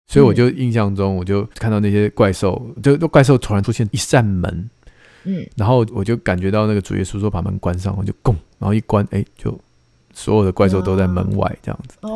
[0.08, 4.70] 所以我就印象中，我就看到那些怪兽，就怪兽突然出现一扇门。
[5.26, 9.54] 嗯，然后我就感觉到那个主耶稣说把门关上，我就拱，然后一关，哎，就
[10.14, 11.98] 所有的怪兽都在门外这样子。
[12.02, 12.10] 哦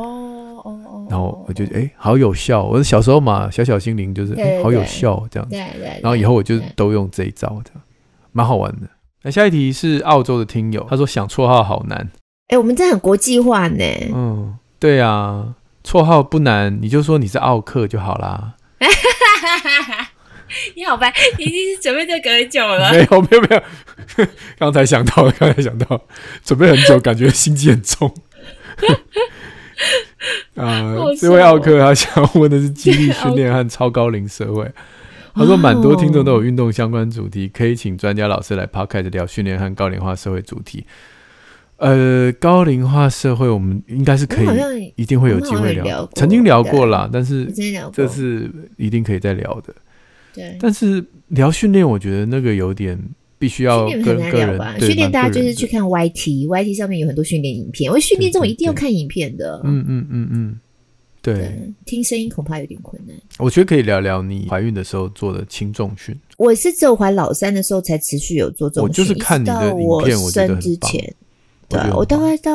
[0.63, 1.08] 哦哦。
[1.10, 2.63] 然后我就哎，好有效。
[2.63, 5.58] 我小时候嘛，小小心灵就是哎，好有效这样子。
[6.01, 7.82] 然后以后我就都用这一招，这样
[8.32, 8.88] 蛮好玩的。
[9.23, 12.10] 那下一题是澳洲的听友，他说想绰号好难。
[12.47, 13.84] 哎，我们这很国际化呢。
[14.13, 18.56] 嗯，对啊，绰号不难，你就说你是奥克就好啦。
[20.76, 22.91] 你好白，你已经是准备这个很久了。
[22.91, 26.02] 没有没有没有，刚才想到，刚才想到，
[26.44, 28.13] 准备很久，感觉心机很重。
[30.56, 34.70] 啊，这位奥克他想问的是激励训练和超高龄社会。
[35.34, 40.86] 他说，蛮多听众都有运动相关主题，可以请专家老师来 podcast 聊训练和高龄化社会主题。
[41.82, 47.52] 呃，高龄化社会我们应该是可以，一定会有机会聊，曾经聊过啦，但是
[47.91, 49.74] 这是一定可以再聊的。
[50.32, 52.96] 对，但是聊训练，我觉得那个有点
[53.39, 54.78] 必须要跟个人吧。
[54.78, 57.89] 训练大家就是去看 YT，YT 上面有很多训练影片。
[57.89, 59.60] 因为训练这种一定要看影片的。
[59.63, 60.60] 嗯嗯嗯嗯，
[61.24, 61.52] 对，
[61.86, 63.17] 听声音恐怕有点困难。
[63.39, 66.15] 我觉得可以聊聊你怀孕的时候做的轻重训。
[66.38, 70.62] 我是只有怀老三的时候才持续有做重训，我就是看你的影片，我觉得很
[71.71, 71.89] 棒。
[71.89, 72.51] 对，我大概到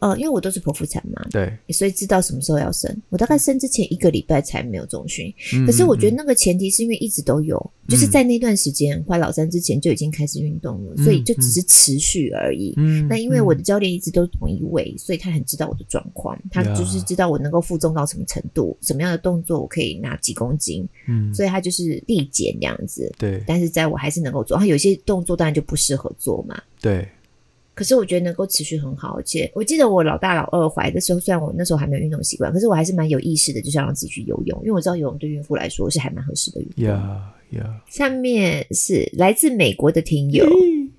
[0.00, 2.94] 呃，因为我都是剖腹产嘛，对，所以知道什么时候要生。
[3.08, 12.74] 我大概生之前一个礼拜才没有中旬，嗯、可是我觉得那个前提是因为一直都有，嗯、就是在那段时间怀老三之前就已经开始运动了，嗯、所以就只是持续而已。
[12.76, 23.12] 嗯，那因为我的教练一直都同一位，所以他很知道我的状况，他就是知道我能够负重到什么程度，什么样的动作我可以拿几公斤，嗯，所以他就是递减这样子。
[23.18, 26.60] 对，但是在我还是能够做，他有些动作当然就不适合做嘛。
[26.80, 27.08] 对。
[27.78, 36.84] 可是我觉得能够持续很好，而且我记得我老大老二怀的时候，虽然我那时候还没有运动习惯，可是我还是蛮有意识的，就是要让自己去游泳，因为我知道游泳对孕妇来说是还蛮合适的运动。
[36.86, 37.80] 呀呀。
[37.88, 40.90] 下面是来自美国的听友，嗯、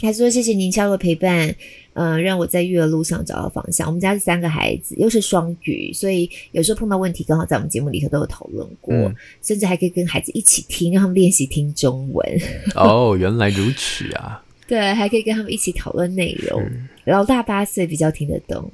[0.00, 1.48] 他说：“谢谢您悄悄陪伴，
[1.92, 3.86] 嗯、呃，让我在育儿路上找到方向。
[3.86, 12.28] 我们家是三个孩子，又是双语，所以有时候碰到问题，刚好在我们节目里头都有讨论过，嗯、甚至还可以跟孩子一起听，让他们练习听中文。”
[12.74, 14.43] 哦，原来如此啊。
[14.66, 16.60] 对，还可以跟他们一起讨论内容。
[16.62, 18.70] 是老大八岁，比较听得懂。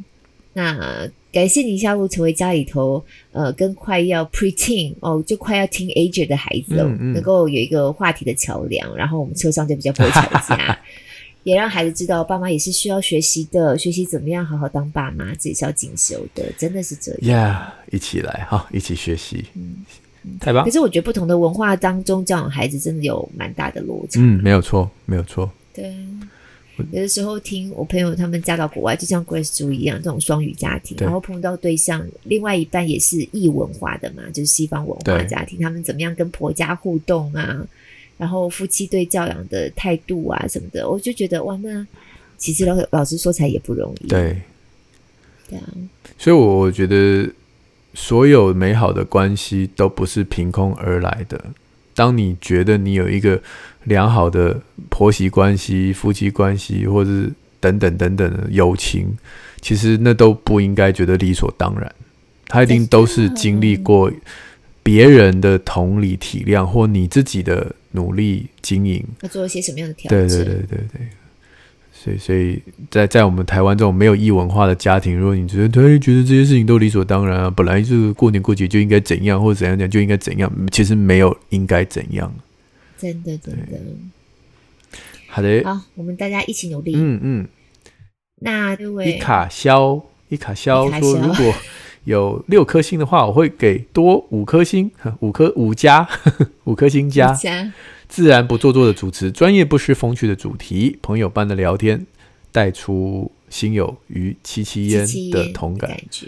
[0.52, 8.96] 那感谢你下路成为家里头呃，跟快要 preteen 哦，就快要 teenager 的孩子哦，嗯嗯、能够有一个话题的桥梁。
[8.96, 10.78] 然后我们车上就比较不会吵架，
[11.44, 17.38] 也让孩子知道爸妈也是需要学习的，学习怎么样好好当爸妈，自己是要进修的，真的是这样。
[17.38, 19.44] 呀，yeah, 一起来哈，一起学习。
[19.54, 19.84] 嗯。
[20.38, 20.62] 太棒！
[20.66, 24.20] 可是我觉得不同的文化当中教养孩子真的有蛮大的落差。
[24.20, 25.50] 嗯，没有错，没有错。
[25.80, 37.66] 对，有的时候听我朋友他们嫁到国外，就像 Grace 猪一样，这种双语家庭，然后碰到对象，另外一半也是异文化的嘛，就是西方文化家庭，他们怎么样跟婆家互动啊？
[38.18, 41.86] 然后夫妻对教养的态度啊什么的，我就觉得哇，那
[42.36, 44.08] 其实老老实说起来也不容易。
[44.08, 44.40] 对，
[45.48, 45.64] 对啊。
[46.18, 47.30] 所以我觉得。
[47.92, 51.44] 所有美好的关系都不是凭空而来的。
[52.00, 53.38] 当你觉得你有一个
[53.84, 54.58] 良好的
[54.88, 59.14] 婆媳关系、夫妻关系，或者是等等等等的友情，
[59.60, 61.94] 其实那都不应该觉得理所当然。
[62.46, 64.10] 他一定都是经历过
[64.82, 70.26] 别人的同理体谅，或你自己的努力经营，要做一些什么样的调整？
[70.26, 71.08] 对对对对对。
[72.02, 82.32] 所以，所以在在我们台湾这种没有异文化的家庭，如果你觉得对，觉得这些事情都理所当然啊，本来就是过年过节就应该怎样，或者怎样讲就应该怎样，其实没有应该怎样。
[82.96, 83.78] 真的，真的。
[85.28, 86.94] 好的，好，我们大家一起努力。
[86.96, 87.48] 嗯嗯。
[88.42, 91.54] 那这位一卡肖，一卡肖说，如果
[92.04, 96.08] 有六颗星的话，我会给多五颗星，五颗五加，
[96.64, 97.38] 五颗星加。
[98.10, 102.04] 自然不做作的主持，专业不失风趣的主题，朋友般的聊天，
[102.50, 105.88] 带出心有余七七焉的同感。
[105.88, 106.26] 感觉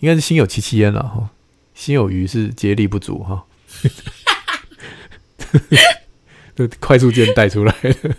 [0.00, 1.30] 应该是心有戚戚焉了哈，
[1.72, 3.46] 心有余是接力不足哈。
[6.80, 8.14] 快速键带出来了，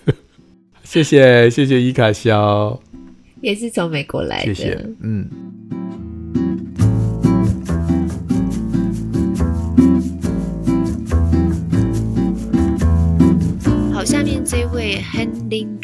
[0.86, 2.82] 谢谢谢谢伊卡肖，
[3.42, 5.30] 也是从美国来的，谢谢嗯。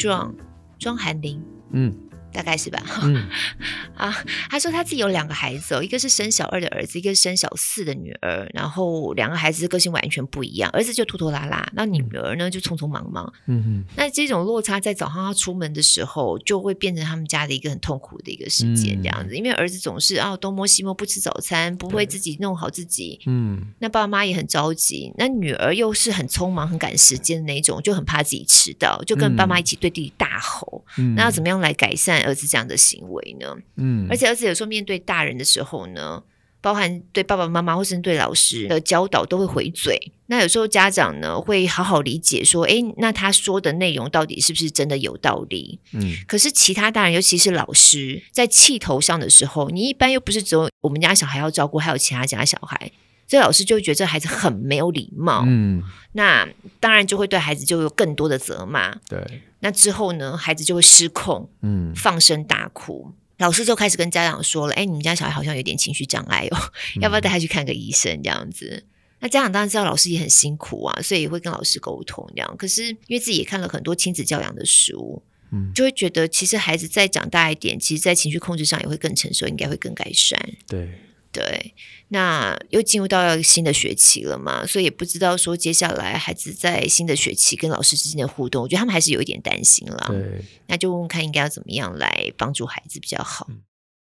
[0.06, 0.32] 庄
[0.78, 1.92] 庄韩林，嗯。
[2.36, 3.26] 大概是吧，嗯、
[3.96, 4.14] 啊，
[4.50, 32.25] 他说他自己有两个孩子哦，一个是生小二的儿子，一个是生小四的女儿，然后两个孩子个性完全不一样，儿子就拖拖拉拉，那女儿呢就匆匆忙忙，嗯哼，那这种落差在早上他出门的时候就会变成他们家的一个很痛苦的一个时间，这样子，嗯、因为儿子总是啊东摸西摸不吃早餐，不会自己弄好自己，嗯，那爸爸妈妈也很着急，那女儿又是很匆忙很赶时间的那种，就很怕自己迟到，就跟爸妈一起对弟弟大吼，嗯、那要怎么样来改善？
[32.26, 33.56] 儿子这样的行为呢？
[33.76, 36.22] 嗯，而且儿子有时候面对大人的时候呢，
[36.60, 40.12] 包含对爸爸妈妈或是对老师的教导都会回嘴。
[40.26, 45.78] 那有时候家长呢会好好理解说，诶，那他说的内容到底是不是真的有道理？
[45.92, 52.90] 嗯，可是其他大人，尤其是老师，在气头上的时候，你一般又不是只有我们家小孩要照顾，还有其他家小孩。
[53.28, 59.42] 所以老师就会觉得这孩子很没有礼貌，嗯，那当然就会对孩子就有更多的责骂，对。
[59.66, 63.12] 那之后呢，孩子就会失控，嗯，放声大哭。
[63.38, 66.56] 老师就开始跟家长说了：“哎，你们家小孩好像有点情绪障碍哦，
[66.94, 68.84] 嗯、 要不要带他去看个医生？”这样子。
[69.18, 72.56] 那家长当然知道老师也很辛苦啊，所以也会跟老师沟通这样。
[72.56, 80.40] 可是因为自己也看了很多亲子教养的书，嗯，就会觉得其实孩子再长大一点，其实在情绪控制上也会更成熟，应该会更改善。
[80.68, 80.88] 对。
[81.36, 81.74] 对，
[82.08, 90.06] 那又进入到新的学期了嘛，所以也不知道说接下来孩子在新的学期跟老师之间的互动，我觉得他们还是有一点担心了。
[90.08, 93.46] 对，那就问问看应该要怎么样来帮助孩子比较好。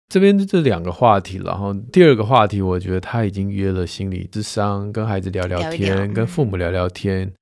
[0.10, 7.34] 这边这两个话题，然后第二个话题，我觉得他已经约了心理智商，跟孩子聊聊天，聊聊跟父母聊聊天。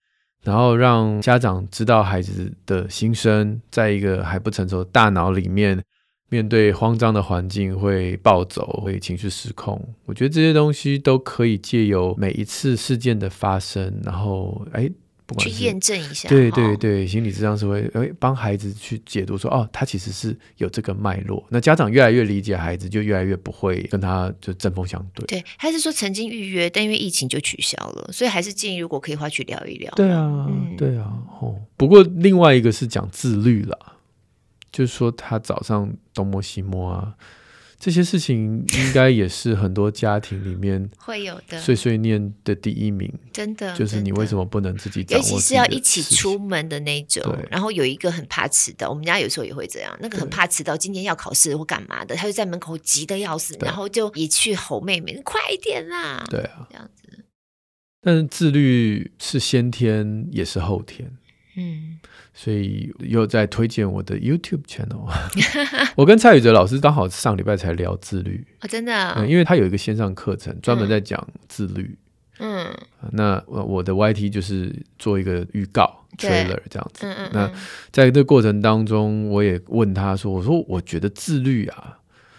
[0.43, 5.83] 然后让家长知道孩子的心声，在一个还不成熟的大脑里面，
[6.29, 9.81] 面对慌张的环境会暴走，会情绪失控。
[10.05, 14.89] 我觉得这些东西都可以借由每一次事件的发生，然后哎。
[15.27, 21.43] 不管去验证一下，对对对，心理智商是会哎帮孩子去解读说，哦，他其实是有这个脉络。
[21.49, 25.25] 那家长越来越理解孩子，就越来越不会跟他就针锋相对。
[25.25, 29.91] 对，还是说曾经预约，但因为疫情就取消了，所以还是建议如果可以的话去聊一聊。
[29.95, 31.11] 对啊，嗯、对啊，
[31.41, 31.55] 哦。
[31.75, 33.75] 不过另外一个是讲自律啦，
[34.75, 37.15] 就是说他早上东摸西摸啊。
[37.77, 45.33] 这些事情应该也是很多家庭里面会有的碎碎念的第一名，真的就是你为什么不能自己掌握自己？
[45.35, 57.25] 尤其是要一起出门的那种，然后有一个很怕迟到，我们家有时候也会这样，那个很怕迟到，今天要考试或干嘛的，他就在门口急得要死，然后就一去吼妹妹快一点啦，对啊，这样子。
[58.01, 61.11] 但是自律是先天也是后天。
[61.57, 61.99] 嗯，
[62.37, 65.09] 所以又在推荐我的 YouTube channel。
[65.95, 71.97] 我跟蔡宇哲老师刚好上礼拜才聊自律哦，真的、哦嗯，因为他有一个线上课程专门在讲自律。
[72.39, 72.67] 嗯，
[73.13, 77.07] 那我的 YT 就是做一个预告 trailer 这样子。
[77.07, 77.29] 嗯嗯。
[77.31, 77.51] 那
[77.91, 81.97] 在这个过程当中，我也问他说：“我说我觉得自律啊，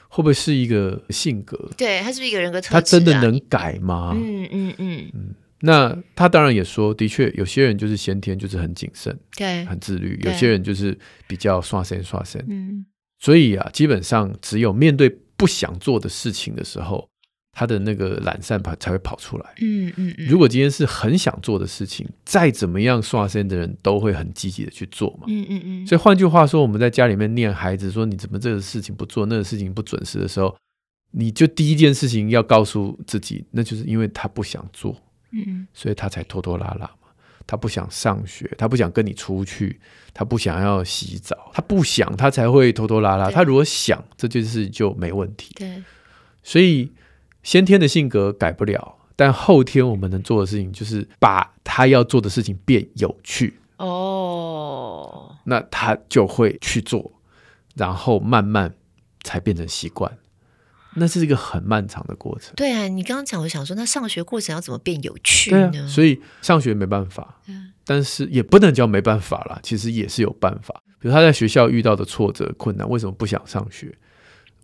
[0.08, 1.70] 会不会是一个性格？
[1.78, 2.78] 对，他是不是一个人格特质、啊？
[2.78, 5.34] 他真的能改吗？”嗯嗯嗯嗯。
[5.60, 12.44] 嗯那他当然也说，的确有些人就是先天就是很谨慎，对，很自律；有些人就是比较刷身刷身。
[12.48, 12.84] 嗯，
[13.18, 17.08] 所以啊，基本上只有面对不想做的事情的时候，
[17.52, 19.54] 他的那个懒散跑才会跑出来。
[19.62, 20.26] 嗯嗯嗯。
[20.28, 25.24] 如果今天是很想做的事情，再怎么样刷身的人都会很积极的去做嘛。
[25.26, 25.86] 嗯嗯嗯。
[25.86, 30.54] 所以换句话说，我们在家里面念孩子说，你怎么这个事情不做，那个事情不准时的时候，
[31.12, 34.94] 你就第一件事情要告诉自己，那就是因为他不想做。
[35.46, 37.08] 嗯，所以他才拖拖拉拉嘛。
[37.48, 39.80] 他不想上学，他不想跟你出去，
[40.12, 43.30] 他不想要洗澡，他不想，他才会拖拖拉拉。
[43.30, 45.54] 他如果想，这件事就没问题。
[45.54, 45.82] 对，
[46.42, 46.92] 所以
[47.44, 53.60] 先天的性格改不了，但后天我们能做的事情就是把他要做的事情变有趣。
[53.76, 57.12] 哦，那他就会去做，
[57.76, 58.74] 然后慢慢
[59.22, 60.18] 才变成习惯。
[60.96, 62.52] 那是一个很漫长的过程。
[62.56, 65.70] 对啊，你刚刚讲，我想说，那上学过程要怎么变有趣呢？
[65.74, 70.82] 啊，所以上学没办法，嗯，但是也不能叫没办法啦，其实也是有办法。
[70.98, 73.94] 比如他在学校遇到的挫折、困难，为什么不想上学？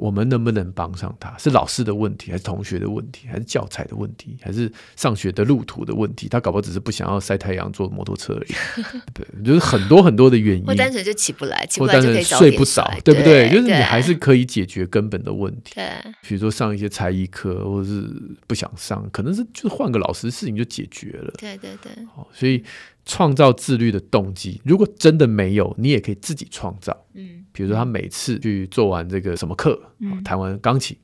[0.03, 1.33] 我们能不能帮上他？
[1.39, 6.29] 是老师的问题，还是同学的问题，还是教材的问题，还是上学的路途的问题？
[6.29, 8.53] 他搞不好只是不想要晒太阳、坐摩托车而已。
[9.15, 10.65] 对，就是很多很多的原因。
[10.65, 13.49] 或单纯就起不来，起不来就可以睡不着，对不对？
[13.49, 15.75] 就是你还是可以解决根本的问题。
[15.77, 15.89] 对，
[16.27, 18.11] 比如说上一些才艺课，或者是
[18.49, 21.33] 不想上，可能是就是换个老师，事情就解决了。
[21.39, 21.93] 对对对。
[22.13, 22.65] 好，所以。
[23.05, 26.97] 创造自律的动机，如果真的没有，你也可以自己创造。
[27.15, 30.97] 嗯，比如说他每次去做完这个什么课，嗯，弹完钢琴，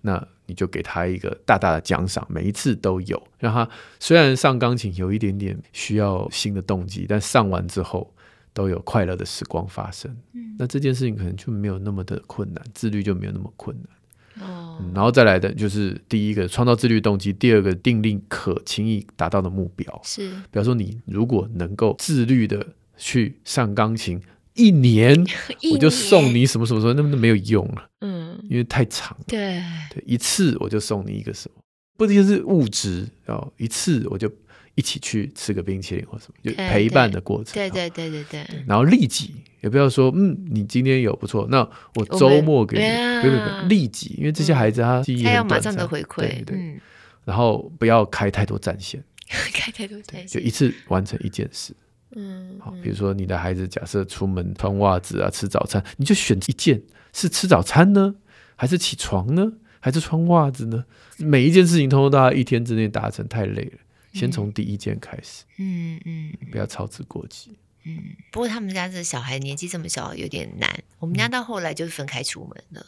[0.00, 8.12] 那你就给他一个大大的奖赏，每一次都有，让他虽然上钢琴有一点点需要新的动机，但上完之后
[8.52, 10.16] 都有快乐的时光发生。
[10.32, 14.48] 嗯，那这件事情可能就没有那么的困难，自律就没有那么困难。
[14.48, 20.00] 哦、嗯，然后再来的就是第一个创造自律动机，第二个定立可轻易达到的目标。
[20.02, 24.20] 是，比方说你如果能够自律的去上钢琴
[24.66, 25.24] 一年，
[25.72, 27.88] 我就送你什么什么什么，那么都没有用了。
[28.00, 29.24] 嗯，因为太长了。
[29.26, 31.62] 对对，一次我就送你一个什么，
[31.96, 34.30] 不仅是物质，哦，一次我就。
[34.76, 37.52] 一起去吃个冰淇淋或什么，就陪伴的过程。
[37.54, 38.64] 对对对对对，对。
[38.66, 46.56] 然后立即也不要说，嗯，你今天有不错，那我周末给你，不用不用，立即，因为这些孩子他记忆很短暂，他要马上的回馈，对对。
[46.56, 46.80] 嗯、
[47.24, 49.02] 然后不要开太多战线，
[49.52, 51.74] 开太多战线，就一次完成一件事。
[52.16, 58.14] 嗯，好，比如说你的孩子假设出门穿袜子啊，吃早餐，你就选一件，是吃早餐呢，
[58.56, 60.84] 还是起床呢，还是穿袜子呢？
[61.18, 63.78] 每一件事情通通都要一天之内达成，太累了。
[64.12, 67.96] 先从第一件开始，嗯嗯，不要操之过急，嗯。
[68.32, 70.82] 不过他们家这小孩年纪这么小，有点难。
[70.98, 72.84] 我们家到后来就是分开出门了。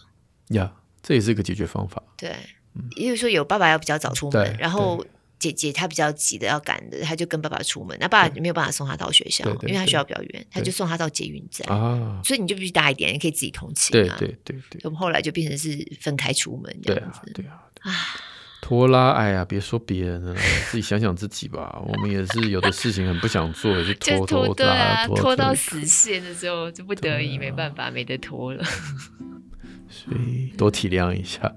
[0.48, 2.02] 呀，这也是一个解决方法。
[2.16, 2.35] 对，
[2.96, 5.06] 因为说有爸爸要比较早出门，然后
[5.42, 7.96] 姐姐她比较急的要赶的，她就跟爸爸出门。
[7.98, 12.20] 那爸爸没有办法送她到学校，因为他学校比较远，他就送她到捷运站啊。
[12.24, 13.92] 所以你就必须大一点，你可以自己通勤。
[13.92, 14.81] 对对对对。
[14.85, 17.20] 我们后来就变成是分开出门这样子。
[17.34, 17.97] 对啊，对啊。
[18.61, 20.36] 拖拉，哎呀，别说别人了，
[20.70, 21.82] 自己想想自己吧。
[21.84, 28.62] 我们也是有的事情很不想做，也是 拖拖拉拉，拖，拖到死线的时候就不得已，没办法，没得拖了。
[29.90, 31.53] 所以多体谅一下。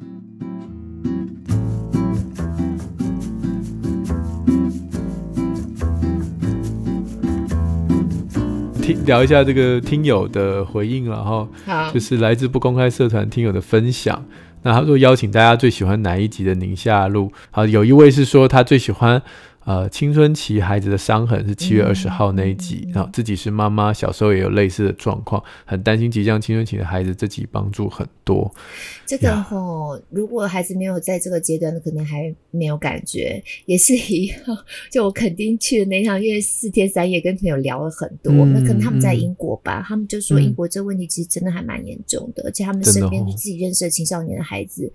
[9.05, 11.47] 聊一下这个听友的回应了哈。
[11.93, 14.25] 就是来自不公开社团听友的分享。
[14.63, 17.31] 那他说邀请大家最喜欢哪一集的宁夏路？
[17.51, 19.21] 好，有一位是说他最喜欢。
[19.65, 27.15] 呃，青春期孩子的伤痕是七月二十号那一集，然后、嗯、自己是妈妈，小时候也有类似的状况，很担心即将青春期的孩子。
[27.15, 28.53] 这集帮助很多。
[29.07, 34.37] 这个吼，如果孩子没有在这个阶段，可能还没有感觉，也是一样。
[34.91, 44.91] 就我肯定去的那趟，因为四天三夜跟朋友聊了很多，嗯、那可能他们在英国吧，嗯、他们就说英国这个问题其实真的还蛮严重的，嗯、而且他们身边自己认识的青少年的孩子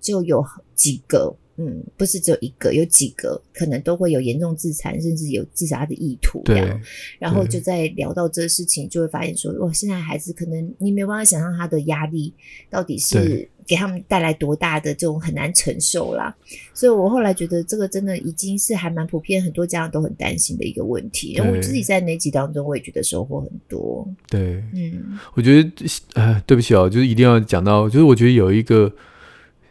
[0.00, 0.44] 就有
[0.76, 1.36] 几个。
[1.56, 6.42] 嗯，不是只有一个，有几个可能都会有严重自残，甚至有自杀的意图。
[6.44, 6.80] 这样，对，
[7.18, 12.34] 然后就在聊到这个事情，就会发现说，哇，现在孩子可能你没有办法想象他的压力
[12.68, 16.34] 到底是给他们带来多大的这种很难承受啦。
[16.72, 21.34] 所以我后来觉得这个真的已经是还蛮普遍，很多家长都很担心的一个问题。
[21.34, 24.04] 然后我自己在那集当中，我也觉得收获很多。
[24.28, 25.70] 对，嗯，我觉得，
[26.14, 28.92] 呃，对不起哦，就是一定要讲到，就是我觉得有一个。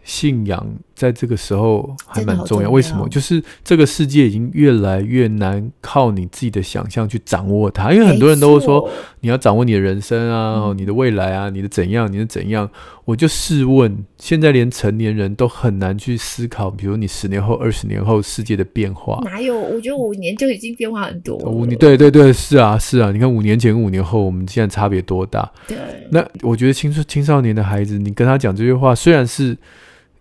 [0.06, 3.08] 信仰在这个时候还蛮重要，为什么？
[3.10, 8.88] 就是这个世界已经越来越难靠你自己的想象去掌握它，因为很多人都会说
[9.22, 12.70] 你要掌握你的人生啊，嗯、你的未来啊，你的怎样，你的怎样。
[13.06, 19.20] 我就试问，现在连成年人都很难去思考，比如你十年后、二十年后世界的变化。
[19.26, 19.60] 哪有？
[19.60, 21.50] 我觉得五年就已经变化很多了。
[21.50, 23.12] 五年，对对对，是啊是啊。
[23.12, 25.52] 你看五年前跟五年后，我们现在差别多大？
[25.68, 25.78] 对。
[26.12, 29.58] 那我觉得青春青少年的孩子，你跟他讲这句话，虽然是。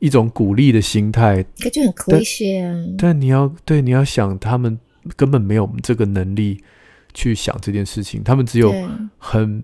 [0.03, 2.75] 一种鼓励的心态，可就很科学啊。
[2.99, 4.79] 但，但你要对你要想，他们
[5.15, 6.61] 根本没有这个能力
[7.15, 8.75] 去想这件事情，他们只有
[9.17, 9.63] 很。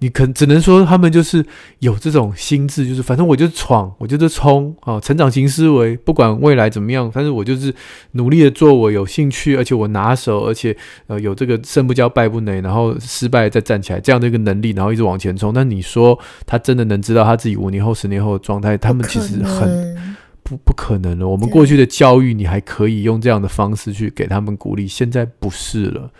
[0.00, 1.44] 你可只能说他们就是
[1.80, 5.00] 有这种心智，就是反正我就闯，我就是冲啊！
[5.00, 7.74] 成长型思维，不管未来怎么样，但是我就是
[8.12, 10.76] 努力的做我有兴趣，而且我拿手，而且
[11.08, 15.52] 呃有这个胜不骄败不馁，然后失败再站起来这样的一个能力，然后一直往前冲。
[15.52, 18.76] 但你说他真的能知道他自己五年后、十年后的状态？
[18.78, 19.96] 他们其实很
[20.44, 21.26] 不不可能了。
[21.26, 26.10] 我们过去的教育，你还可以用这样的方式去给他们鼓励，现在不是了。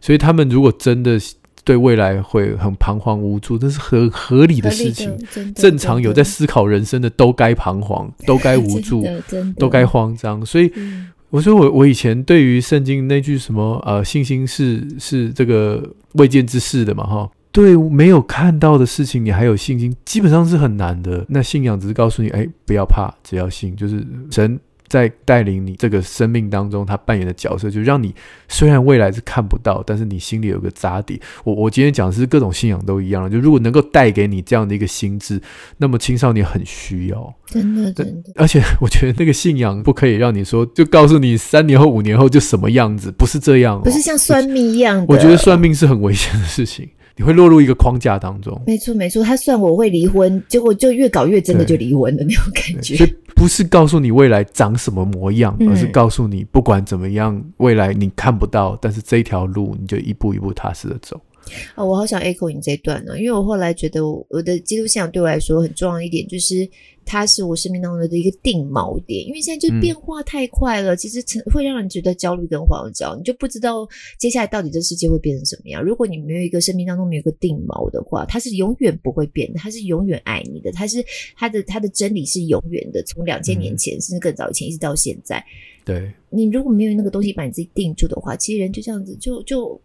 [0.00, 1.18] 所以他们如果真的。
[1.64, 5.10] 对未来会很彷徨无助，这是很合理的事情。
[5.54, 9.04] 正常有在思考人生的都该彷徨， 都该无助，
[9.56, 10.44] 都该慌张。
[10.44, 10.70] 所以
[11.30, 21.24] 我说我我以前对于圣经那句什么呃信心是是这个未见之事的嘛哈，对没有看到的事情你还有信心，基本上是很难的。
[21.28, 24.60] 那信仰只是告诉你，哎，不要怕，只要信，就是神。
[24.94, 28.14] 在带领你这个生命当中，他扮演的角色，就让你
[28.48, 31.20] 虽然未来是看不到，但是你心里有个扎底。
[31.42, 35.42] 我我今天讲的是各种信仰都一样，就如果能够带给你这样的一个心智，
[35.78, 38.30] 那么青少年很需要，真的真的。
[38.36, 45.06] 而且我觉得那个信仰不可以让你说，就告诉你三年后、五年后就什么样子，不是这样哦，不是像算命一样的。
[45.08, 46.88] 我觉得算命是很危险的事情。
[47.16, 48.60] 你会落入一个框架当中。
[48.66, 49.22] 没错，没错。
[49.22, 52.96] 他算我会离婚，结果就越搞越真的就离婚的那种感觉。
[52.96, 61.20] 所以不是告诉你未来长什么模样，嗯、而是告诉你不管怎么样，未来你看不到，但是这一条路你就一步一步踏实的走。
[61.74, 66.68] 哦，我好想 echo 你这一段呢，因为我后来觉得我的基督信仰对我来说很重要一点就是。
[67.06, 71.22] 它是我生命当中的一个定锚点，因为现在就变化太快了，嗯、其实
[71.52, 73.86] 会让人觉得焦虑跟慌张，你就不知道
[74.18, 75.84] 接下来到底这世界会变成什么样。
[75.84, 81.04] 如果你没有一个生命当中没有一个定锚的话，它是永远不会变的，它是永远爱你的，它是
[81.36, 85.44] 它的它的真理是永远的，从两千年前、嗯、甚至更早以前一直到现在。
[85.84, 89.80] 对，你如果没有那个东西把你自己定住的话，其实人就这样子就就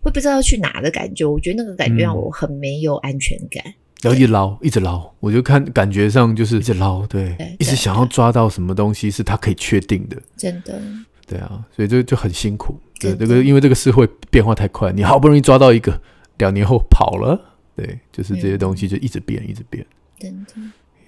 [0.00, 1.24] 会不知道要去哪的感觉。
[1.24, 3.62] 我觉得那个感觉让我很没有安全感。
[3.66, 3.74] 嗯
[4.04, 10.78] 要一直捞，一直捞，我就看感觉上就是一直捞，对，对一直想要抓到什么东西是他可以确定的，真的，
[11.26, 15.98] 对啊，所以就就很辛苦，对，这个因为这个社会变化太快，你好不容易抓到一个，
[16.36, 19.86] 两年后跑了，对，就是这些东西就一直变，一直变，
[20.18, 20.52] 真的，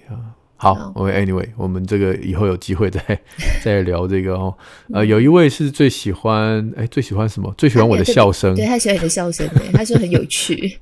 [0.09, 2.99] 呀，好，我们 anyway，我们这个以后有机会再
[3.63, 4.53] 再聊这个哦，
[4.91, 7.53] 呃，有一位是最喜欢，哎，最喜欢什么？
[7.57, 10.77] 最喜欢我的笑声，对，他喜欢你的笑声，他说很有趣。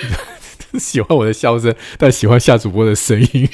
[0.78, 3.48] 喜欢我的笑声，但喜欢夏主播的声音，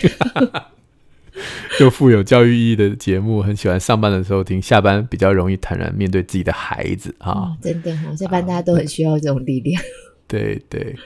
[1.78, 7.56] 就富有教育意义的节目，很喜欢上班的时候听，下班比较容易坦然面对自己的孩子啊、哦。
[7.62, 9.80] 真的哈，下班大家都很需要这种力量。
[10.26, 11.02] 对对，好。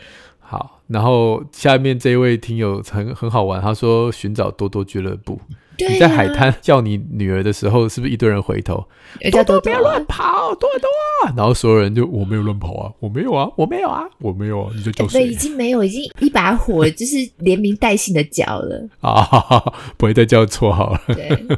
[0.89, 5.41] 然后下面这一位听友很很好玩，他说寻找多多俱乐部。
[5.79, 8.85] 你在海滩叫你女儿的时候，是不是一堆人回头？
[9.31, 10.91] 多多不要乱跑，多多。
[11.37, 15.29] 然后所有人就我没有乱跑啊，我没有啊，我没有啊，我没有啊，你就叫谁？
[15.29, 21.01] 已经没有，已经一把火，就是连名带姓的叫了 啊，不会再叫错好了。
[21.07, 21.57] 对，乖，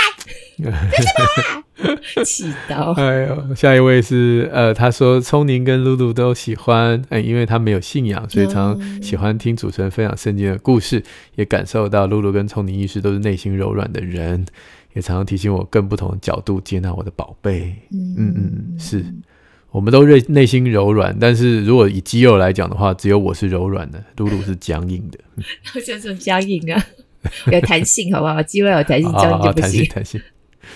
[2.24, 2.92] 气到！
[2.92, 11.02] 哎呦，下一位是呃，他说聪宁跟露露都喜欢，哎，因为他没有信仰，所以常常喜欢听主持人分享圣经的故事，
[11.36, 14.44] 也感受到露露跟聪宁医师都是内心柔软的人，
[14.94, 17.76] 也常常提醒我更不同的角度接纳我的宝贝。
[17.92, 19.04] 嗯嗯嗯，是，
[19.70, 25.18] 我们都内内心柔软，但是如果以肌肉来讲的话，只有我是柔软的，露露是僵硬的。
[25.76, 26.84] 我想说僵硬啊，
[27.52, 28.42] 有弹性好不好？
[28.42, 29.84] 肌肉有弹性，僵硬就不行。
[29.84, 30.20] 弹性。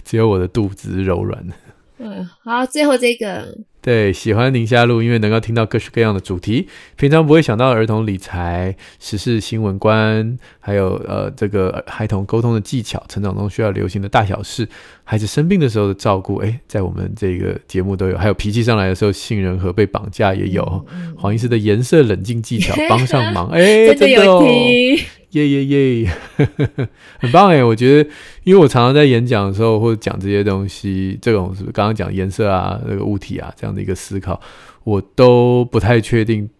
[0.04, 1.54] 只有我的肚子是柔软的。
[1.98, 14.66] 嗯，好，最后这个，对，喜欢宁夏路，因为能够听到各式各样的主题，平常不会想到儿童理财、时事新闻观，还有呃这个孩童沟通的技巧，成长中需要流行的大小事，
[15.02, 20.86] 孩子生病的时候的照顾，哎，在我们这个节目都有，还有脾气上来的时候，杏仁核被绑架也有，
[21.18, 25.04] 黄医师的颜色冷静技巧帮上忙， 哎，真的有听。
[25.32, 26.10] 耶耶耶，
[27.18, 27.64] 很棒哎！
[27.64, 28.10] 我觉得，
[28.44, 34.38] 因为我常常在演讲的时候或者讲这些东西，这种是不是刚刚讲颜色啊、那个物体啊这样的一个思考，
[34.84, 36.50] 我都不太确定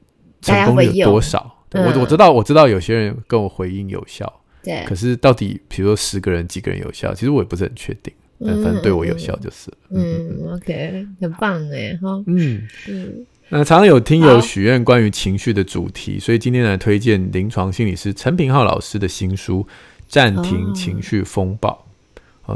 [0.41, 1.62] 成功有多少。
[1.73, 4.31] 对，我我知道，我知道有些人跟我回应有效，
[4.63, 4.85] 对。
[4.85, 8.13] 可是到底，比如说十个人几个人有效，其实我也不是很确定。
[8.45, 9.77] 但反正对我有效就是了。
[9.91, 12.23] 嗯，嗯，OK，很棒哎哈。
[12.27, 13.25] 嗯嗯。
[13.49, 19.61] 那常常有听友许愿关于情绪的主题，所以今天来推荐临床心理师陈品浩老师的新书
[20.09, 21.71] 《暂停情绪风暴》。
[21.73, 21.79] 哦，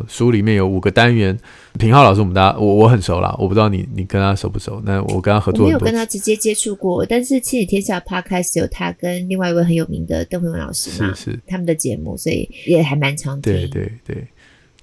[0.08, 1.36] 书里面有五个单元。
[1.78, 4.80] 平浩老师，我们大家我我很熟啦，我不知道你你跟他熟不熟？
[4.84, 13.52] 那我跟他合作，我没有跟他直接接触过，但是《亲子天下》Podcast 有他跟另外一位很有名的邓慧文老师嘛，是是他们的节目，所以也还蛮常听。
[13.52, 14.26] 对对对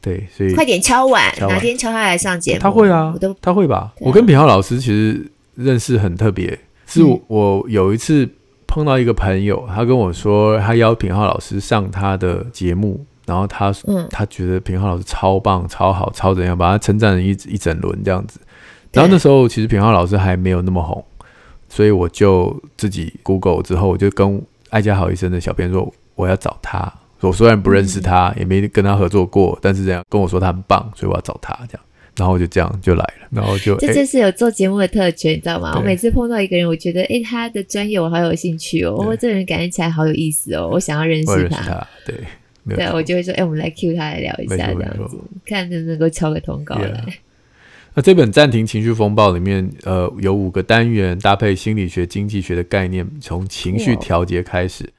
[0.01, 2.59] 对，所以快点敲碗，哪天敲他来上节目？
[2.59, 3.77] 他会啊，我都他会吧？
[3.77, 5.29] 啊、我跟品浩老师其实。
[5.55, 8.27] 认识很特别，是我有一次
[8.65, 18.39] 碰到一个朋友，他跟我说他邀品浩老师上他的节目，然后他嗯他觉得平浩老师超棒、超好、超怎样，把他称赞了一一整轮这样子。
[18.91, 21.03] 然后那时候其实平浩老师还没有那么红，
[21.67, 26.91] 所以我就自己 Google 之后，我就跟爱家好医生的小编说我要找他。
[27.21, 31.81] 我虽然不认识他，也没跟他合作过，但是这样跟我说他很棒，所以我要找他这样。
[32.15, 35.73] 然后就这样就来了，然后就这就是有做节目的特权，你知道吗？
[35.77, 41.63] 我每次碰到一个人，我觉得哎，他的专业我好有兴趣哦，对哦，这个人感觉起来好有意思哦，我想要认识他。
[41.63, 42.15] 识他对，
[42.69, 46.89] 对我就会说，哎，我们来 Q 他来聊一下，这样子，看能不能够敲个通告来。
[46.89, 47.13] Yeah.
[47.95, 54.91] 那这本《暂停情绪风暴》里面，呃，有五个单元，搭配心理学、经济学的概念，从情绪调节开始。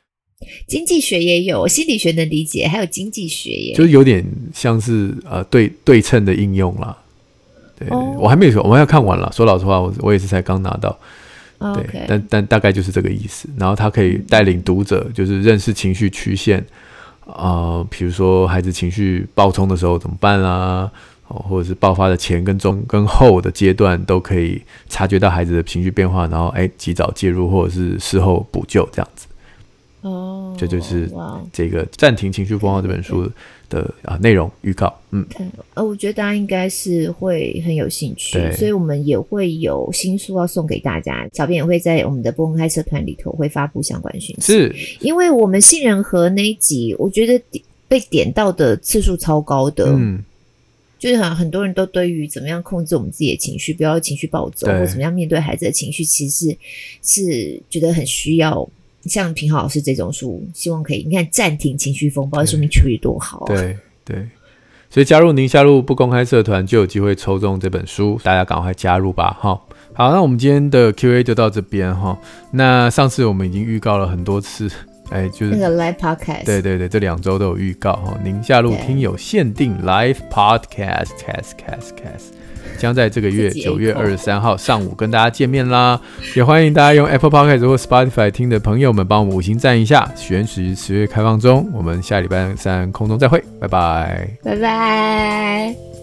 [0.66, 6.96] 经济学也有，心理学能理解，还有经济学也，就是有点像是呃对对称的应用啦。
[7.76, 8.16] 对，oh.
[8.20, 9.32] 我还没有说，我们要看完了。
[9.34, 10.96] 说老实话，我我也是才刚拿到。
[11.58, 12.04] 对，Okay.
[12.06, 13.48] 但但大概就是这个意思。
[13.58, 16.64] 然后他可以带领读者，就是认识情绪曲线啊，
[17.26, 20.90] 啊，比如说孩子情绪暴冲的时候怎么办啦，
[21.28, 29.26] 哦，或者是爆发的前跟中跟后的阶段，都可以察觉到孩子的情绪变化，然后哎，及早介入或者是事后补救这样子。
[30.02, 31.10] 哦这就是
[31.52, 33.30] 这个暂停情绪风暴这本书
[33.68, 34.92] 的啊内容预告。
[35.10, 35.24] 嗯，
[35.74, 41.28] 呃，我觉得大家应该是会很有兴趣，所以我们也会有新书要送给大家。
[41.32, 44.42] 小编也会在我们的不公开社团里头会发布相关讯息。
[44.42, 49.86] 是，因为我们杏仁核那一集，我觉得被点到的次数超高的。
[49.88, 50.22] 嗯，
[50.98, 56.58] 就是很很多人都对于怎么样控制我们自己的情绪，不要情绪暴走，或怎么样面对孩子的情绪，其实是，
[57.02, 58.68] 是觉得很需要。
[59.06, 63.46] 像平浩老师这种书，希望可以你看暂停情绪风暴，对说明处理多好啊！
[63.48, 64.28] 对对，
[64.90, 69.36] 所以加入宁夏路不公开社团就有机会抽中这本书，大家赶快加入吧！
[69.40, 69.60] 哈，
[69.92, 72.18] 好，那我们今天的 Q&A 就到这边哈。
[72.50, 74.70] 那上次我们已经预告了很多次，
[75.10, 78.18] 哎，就是那个 Live Podcast，对对对，这两周都有预告哈。
[78.24, 82.43] 宁夏路听友限定 Live Podcast，Cast Cast Cast。
[82.78, 86.00] 将在这个月九月二十三号上午跟大家见面啦！
[86.36, 90.10] 也欢迎大家用 Apple Podcast 或 Spotify 听的朋友们帮我们五星赞一下。
[90.16, 95.93] 许愿池十月开放中，我们下礼拜三空中再会，拜拜，拜拜。